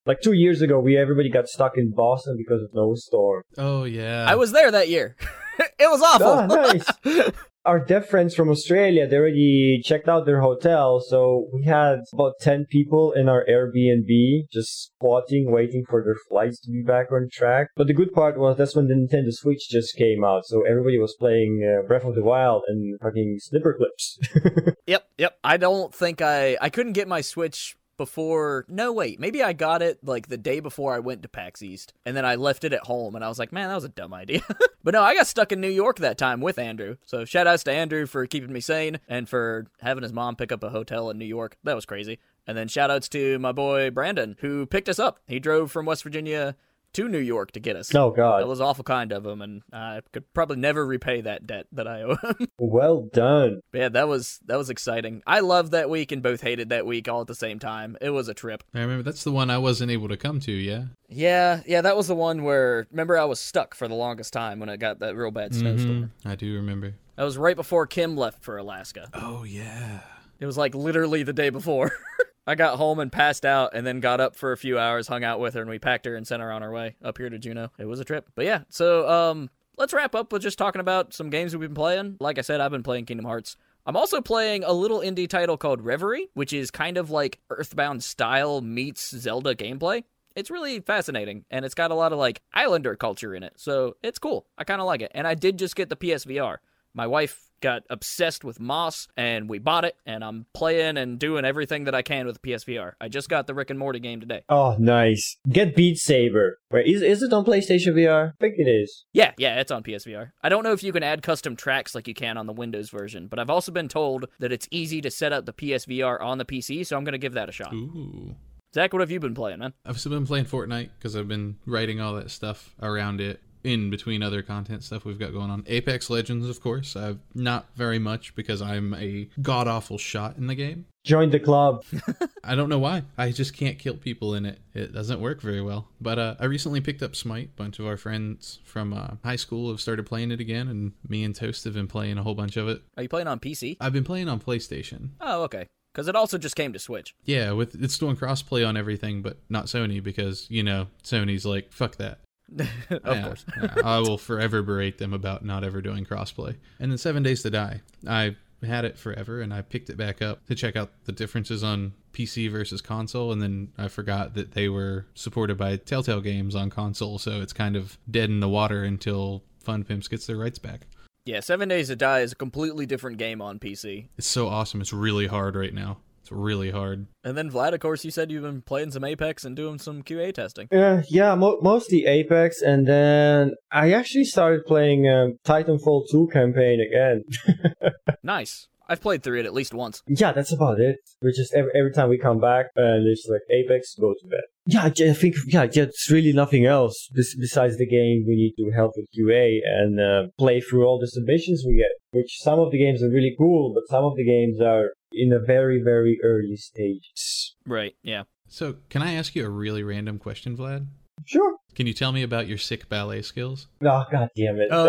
[0.06, 3.44] Like two years ago, we everybody got stuck in Boston because of no storm.
[3.58, 4.26] Oh yeah.
[4.28, 5.16] I was there that year.
[5.60, 6.28] it was awful.
[6.28, 7.32] Ah, nice.
[7.64, 12.34] Our deaf friends from Australia, they already checked out their hotel, so we had about
[12.42, 17.30] 10 people in our Airbnb just squatting, waiting for their flights to be back on
[17.32, 17.68] track.
[17.76, 20.98] But the good part was that's when the Nintendo Switch just came out, so everybody
[20.98, 24.74] was playing uh, Breath of the Wild and fucking Snipperclips.
[24.88, 25.38] Yep, yep.
[25.44, 28.66] I don't think I I couldn't get my Switch before.
[28.68, 29.20] No, wait.
[29.20, 32.26] Maybe I got it like the day before I went to PAX East, and then
[32.26, 34.42] I left it at home, and I was like, man, that was a dumb idea.
[34.84, 36.96] but no, I got stuck in New York that time with Andrew.
[37.06, 40.52] So shout outs to Andrew for keeping me sane and for having his mom pick
[40.52, 41.58] up a hotel in New York.
[41.64, 42.18] That was crazy.
[42.48, 45.20] And then shout outs to my boy Brandon who picked us up.
[45.28, 46.56] He drove from West Virginia
[46.94, 47.94] to New York to get us.
[47.96, 51.48] oh God, That was awful kind of him, and I could probably never repay that
[51.48, 52.48] debt that I owe him.
[52.60, 53.62] Well done.
[53.72, 55.22] But yeah, that was that was exciting.
[55.28, 57.98] I loved that week and both hated that week all at the same time.
[58.02, 58.64] It was a trip.
[58.74, 60.52] I remember that's the one I wasn't able to come to.
[60.52, 60.86] Yeah.
[61.10, 64.60] Yeah, yeah, that was the one where remember I was stuck for the longest time
[64.60, 66.12] when it got that real bad snowstorm.
[66.26, 66.32] Mhm.
[66.32, 66.94] I do remember.
[67.18, 69.10] That was right before Kim left for Alaska.
[69.14, 70.00] Oh yeah.
[70.40, 71.92] It was like literally the day before.
[72.48, 75.24] I got home and passed out and then got up for a few hours, hung
[75.24, 77.30] out with her, and we packed her and sent her on her way up here
[77.30, 77.70] to Juneau.
[77.78, 78.30] It was a trip.
[78.36, 81.76] But yeah, so um let's wrap up with just talking about some games we've been
[81.76, 82.18] playing.
[82.20, 83.58] Like I said, I've been playing Kingdom Hearts.
[83.86, 88.04] I'm also playing a little indie title called Reverie, which is kind of like Earthbound
[88.04, 90.04] style meets Zelda gameplay.
[90.36, 93.98] It's really fascinating, and it's got a lot of like Islander culture in it, so
[94.02, 94.46] it's cool.
[94.58, 95.12] I kind of like it.
[95.14, 96.58] And I did just get the PSVR.
[96.94, 101.46] My wife got obsessed with Moss and we bought it and I'm playing and doing
[101.46, 102.94] everything that I can with PSVR.
[103.00, 104.44] I just got the Rick and Morty game today.
[104.50, 105.38] Oh, nice.
[105.50, 106.60] Get Beat Saber.
[106.72, 108.30] Wait, is, is it on PlayStation VR?
[108.30, 109.06] I think it is.
[109.14, 110.32] Yeah, yeah, it's on PSVR.
[110.42, 112.90] I don't know if you can add custom tracks like you can on the Windows
[112.90, 116.38] version, but I've also been told that it's easy to set up the PSVR on
[116.38, 117.74] the PC, so I'm going to give that a shot.
[117.74, 118.36] Ooh.
[118.74, 119.74] Zach, what have you been playing, man?
[119.86, 123.90] I've still been playing Fortnite because I've been writing all that stuff around it in
[123.90, 125.64] between other content stuff we've got going on.
[125.68, 126.96] Apex Legends, of course.
[126.96, 130.86] I've not very much because I'm a god awful shot in the game.
[131.04, 131.84] Join the club.
[132.44, 133.04] I don't know why.
[133.18, 134.60] I just can't kill people in it.
[134.74, 135.88] It doesn't work very well.
[136.00, 137.50] But uh, I recently picked up Smite.
[137.54, 140.94] A bunch of our friends from uh, high school have started playing it again, and
[141.08, 142.84] me and Toast have been playing a whole bunch of it.
[142.98, 143.78] Are you playing on PC?
[143.82, 145.10] I've been playing on PlayStation.
[145.20, 145.66] Oh, okay.
[145.94, 147.14] Because it also just came to Switch.
[147.26, 151.74] Yeah, with it's doing crossplay on everything, but not Sony because you know Sony's like
[151.74, 152.20] fuck that.
[152.90, 153.46] of Yeah, course.
[153.62, 156.56] yeah, I will forever berate them about not ever doing crossplay.
[156.80, 157.82] And then Seven Days to Die.
[158.08, 161.64] I had it forever and I picked it back up to check out the differences
[161.64, 163.32] on PC versus console.
[163.32, 167.18] And then I forgot that they were supported by Telltale games on console.
[167.18, 170.82] So it's kind of dead in the water until Fun Pimps gets their rights back.
[171.26, 174.08] Yeah, Seven Days to Die is a completely different game on PC.
[174.18, 174.82] It's so awesome.
[174.82, 175.98] It's really hard right now.
[176.32, 177.08] It's really hard.
[177.24, 180.02] And then Vlad, of course, you said you've been playing some Apex and doing some
[180.04, 180.68] QA testing.
[180.72, 186.80] Uh, yeah, mo- mostly Apex, and then I actually started playing um, Titanfall 2 campaign
[186.80, 187.24] again.
[188.24, 188.68] Nice.
[188.88, 190.04] I've played through it at least once.
[190.06, 190.98] yeah, that's about it.
[191.22, 194.42] We just every, every time we come back, and it's like Apex, go to bed.
[194.72, 198.24] Yeah, I j- I think yeah, yeah, it's really nothing else besides the game.
[198.26, 201.92] We need to help with QA and uh, play through all the submissions we get.
[202.12, 205.34] Which some of the games are really cool, but some of the games are in
[205.34, 207.54] a very very early stage.
[207.66, 208.24] Right, yeah.
[208.48, 210.88] So, can I ask you a really random question, Vlad?
[211.26, 211.56] Sure.
[211.76, 213.68] Can you tell me about your sick ballet skills?
[213.84, 214.70] Oh god damn it.
[214.72, 214.88] Oh,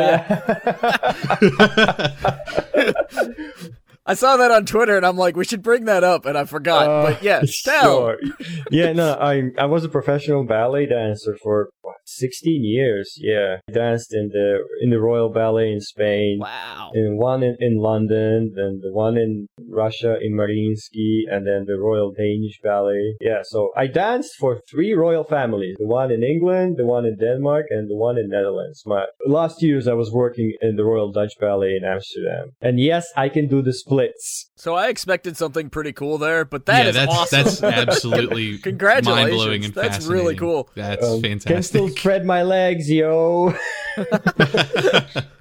[4.04, 6.44] I saw that on Twitter and I'm like, we should bring that up, and I
[6.44, 6.88] forgot.
[6.88, 7.98] Uh, but yeah, tell.
[7.98, 8.18] sure.
[8.70, 13.14] yeah, no, I I was a professional ballet dancer for what, 16 years.
[13.16, 16.38] Yeah, I danced in the in the Royal Ballet in Spain.
[16.40, 16.90] Wow.
[16.94, 21.78] And one in, in London, then the one in Russia in Mariinsky, and then the
[21.78, 23.14] Royal Danish Ballet.
[23.20, 27.16] Yeah, so I danced for three royal families: the one in England, the one in
[27.18, 28.82] Denmark, and the one in Netherlands.
[28.84, 33.06] My last years I was working in the Royal Dutch Ballet in Amsterdam, and yes,
[33.16, 34.50] I can do the splits.
[34.56, 37.42] So I expected something pretty cool there, but that yeah, is that's awesome.
[37.44, 39.24] that's absolutely Congratulations.
[39.30, 40.68] mind blowing and That's really cool.
[40.74, 41.98] That's Um, Can still fantastic.
[41.98, 43.54] spread my legs, yo.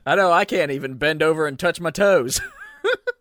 [0.06, 2.42] I know I can't even bend over and touch my toes.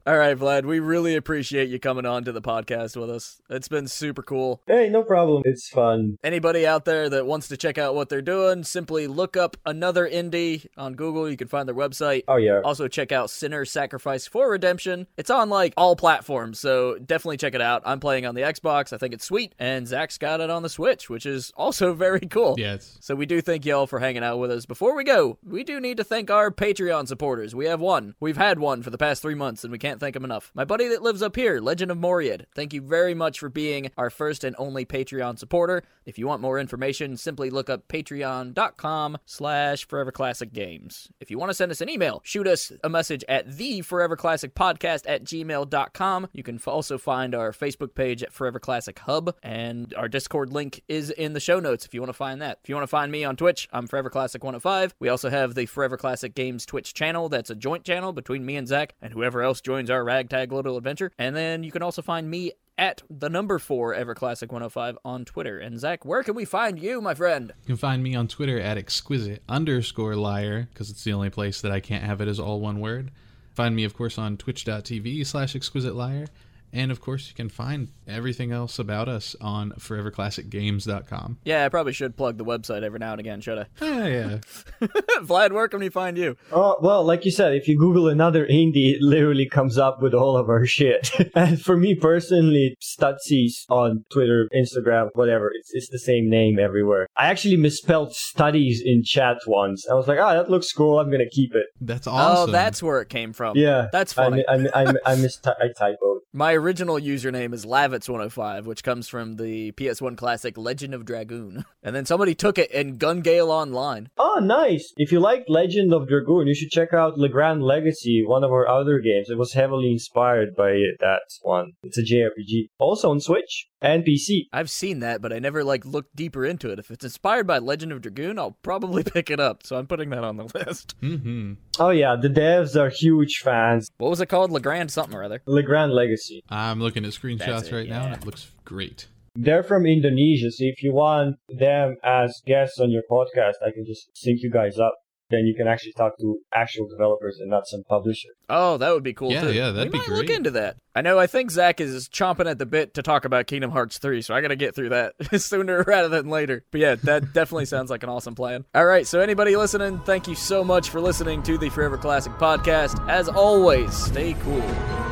[0.06, 3.42] All right, Vlad, we really appreciate you coming on to the podcast with us.
[3.50, 4.62] It's been super cool.
[4.66, 5.42] hey, no problem.
[5.44, 6.16] It's fun.
[6.24, 10.08] Anybody out there that wants to check out what they're doing, simply look up another
[10.08, 11.28] indie on Google.
[11.28, 12.24] You can find their website.
[12.28, 12.62] Oh yeah.
[12.64, 15.06] Also, check out Sinner Sacrifice for Redemption.
[15.18, 17.82] It's on like all platforms, so definitely check it out.
[17.84, 18.94] I'm playing on the Xbox.
[18.94, 19.54] I think it's sweet.
[19.58, 22.54] And Zach's got it on the Switch, which is also very cool.
[22.56, 24.64] yeah, it's So we do thank y'all for hanging out with us.
[24.64, 27.54] Before we go, we do need to thank our Patreon supporters.
[27.54, 28.14] We have one.
[28.18, 30.52] We've had one for the past three months, and we can't thank him enough.
[30.54, 32.44] My buddy that lives up here, Legend of Moriad.
[32.54, 35.82] Thank you very much for being our first and only Patreon supporter.
[36.04, 41.08] If you want more information, simply look up patreon.com slash Forever Classic Games.
[41.20, 44.16] If you want to send us an email, shoot us a message at the Forever
[44.16, 46.28] Classic Podcast at gmail.com.
[46.32, 50.82] You can also find our Facebook page at Forever Classic Hub, and our Discord link
[50.88, 52.58] is in the show notes if you want to find that.
[52.62, 54.94] If you want to find me on Twitch, I'm Forever Classic 105.
[54.98, 57.28] We also have the Forever Classic Games Twitch channel.
[57.28, 60.76] That's a joint channel between me and Zach and whoever else joins our ragtag little
[60.76, 61.12] adventure.
[61.18, 65.24] And then you can also find me at the number four Ever Classic 105 on
[65.24, 65.58] Twitter.
[65.58, 67.52] And Zach, where can we find you, my friend?
[67.62, 71.60] You can find me on Twitter at exquisite underscore liar because it's the only place
[71.60, 73.10] that I can't have it as all one word.
[73.54, 76.26] Find me, of course, on twitch.tv slash exquisite liar.
[76.72, 81.38] And of course, you can find everything else about us on foreverclassicgames.com.
[81.44, 83.66] Yeah, I probably should plug the website every now and again, should I?
[83.82, 84.38] Ah, yeah.
[85.22, 86.36] Vlad, where can we find you?
[86.52, 90.14] Oh, well, like you said, if you Google another indie, it literally comes up with
[90.14, 91.10] all of our shit.
[91.34, 97.08] and for me personally, Stutzies on Twitter, Instagram, whatever, it's, it's the same name everywhere.
[97.16, 99.86] I actually misspelled studies in chat once.
[99.90, 100.98] I was like, ah, that looks cool.
[101.00, 101.66] I'm going to keep it.
[101.80, 102.50] That's awesome.
[102.50, 103.56] Oh, that's where it came from.
[103.56, 103.88] Yeah.
[103.92, 104.36] That's I, funny.
[104.38, 106.18] mi- I, mi- I, mi- I, mis- I typoed.
[106.32, 111.64] My original username is Lavitz105, which comes from the PS1 classic Legend of Dragoon.
[111.82, 114.10] And then somebody took it in Gun Gale Online.
[114.18, 114.92] Oh, nice.
[114.98, 118.68] If you like Legend of Dragoon, you should check out Legrand Legacy, one of our
[118.68, 119.30] other games.
[119.30, 121.72] It was heavily inspired by that one.
[121.82, 122.68] It's a JRPG.
[122.78, 124.48] Also on Switch and PC.
[124.52, 126.78] I've seen that, but I never like looked deeper into it.
[126.78, 129.66] If it's inspired by Legend of Dragoon, I'll probably pick it up.
[129.66, 130.94] So I'm putting that on the list.
[131.00, 131.54] Mm-hmm.
[131.78, 133.90] Oh yeah, the devs are huge fans.
[133.98, 134.50] What was it called?
[134.50, 135.42] Legrand something or other.
[135.46, 136.42] Legrand Legacy.
[136.48, 139.06] I'm looking at screenshots it, right now, and it looks great.
[139.36, 143.86] They're from Indonesia, so if you want them as guests on your podcast, I can
[143.86, 144.94] just sync you guys up.
[145.30, 148.30] Then you can actually talk to actual developers and not some publisher.
[148.48, 149.52] Oh, that would be cool Yeah, too.
[149.52, 150.76] yeah, that'd we be might look into that.
[150.94, 151.20] I know.
[151.20, 154.34] I think Zach is chomping at the bit to talk about Kingdom Hearts 3, so
[154.34, 156.64] I got to get through that sooner rather than later.
[156.72, 158.64] But yeah, that definitely sounds like an awesome plan.
[158.74, 162.32] All right, so anybody listening, thank you so much for listening to the Forever Classic
[162.32, 163.08] podcast.
[163.08, 165.09] As always, stay cool.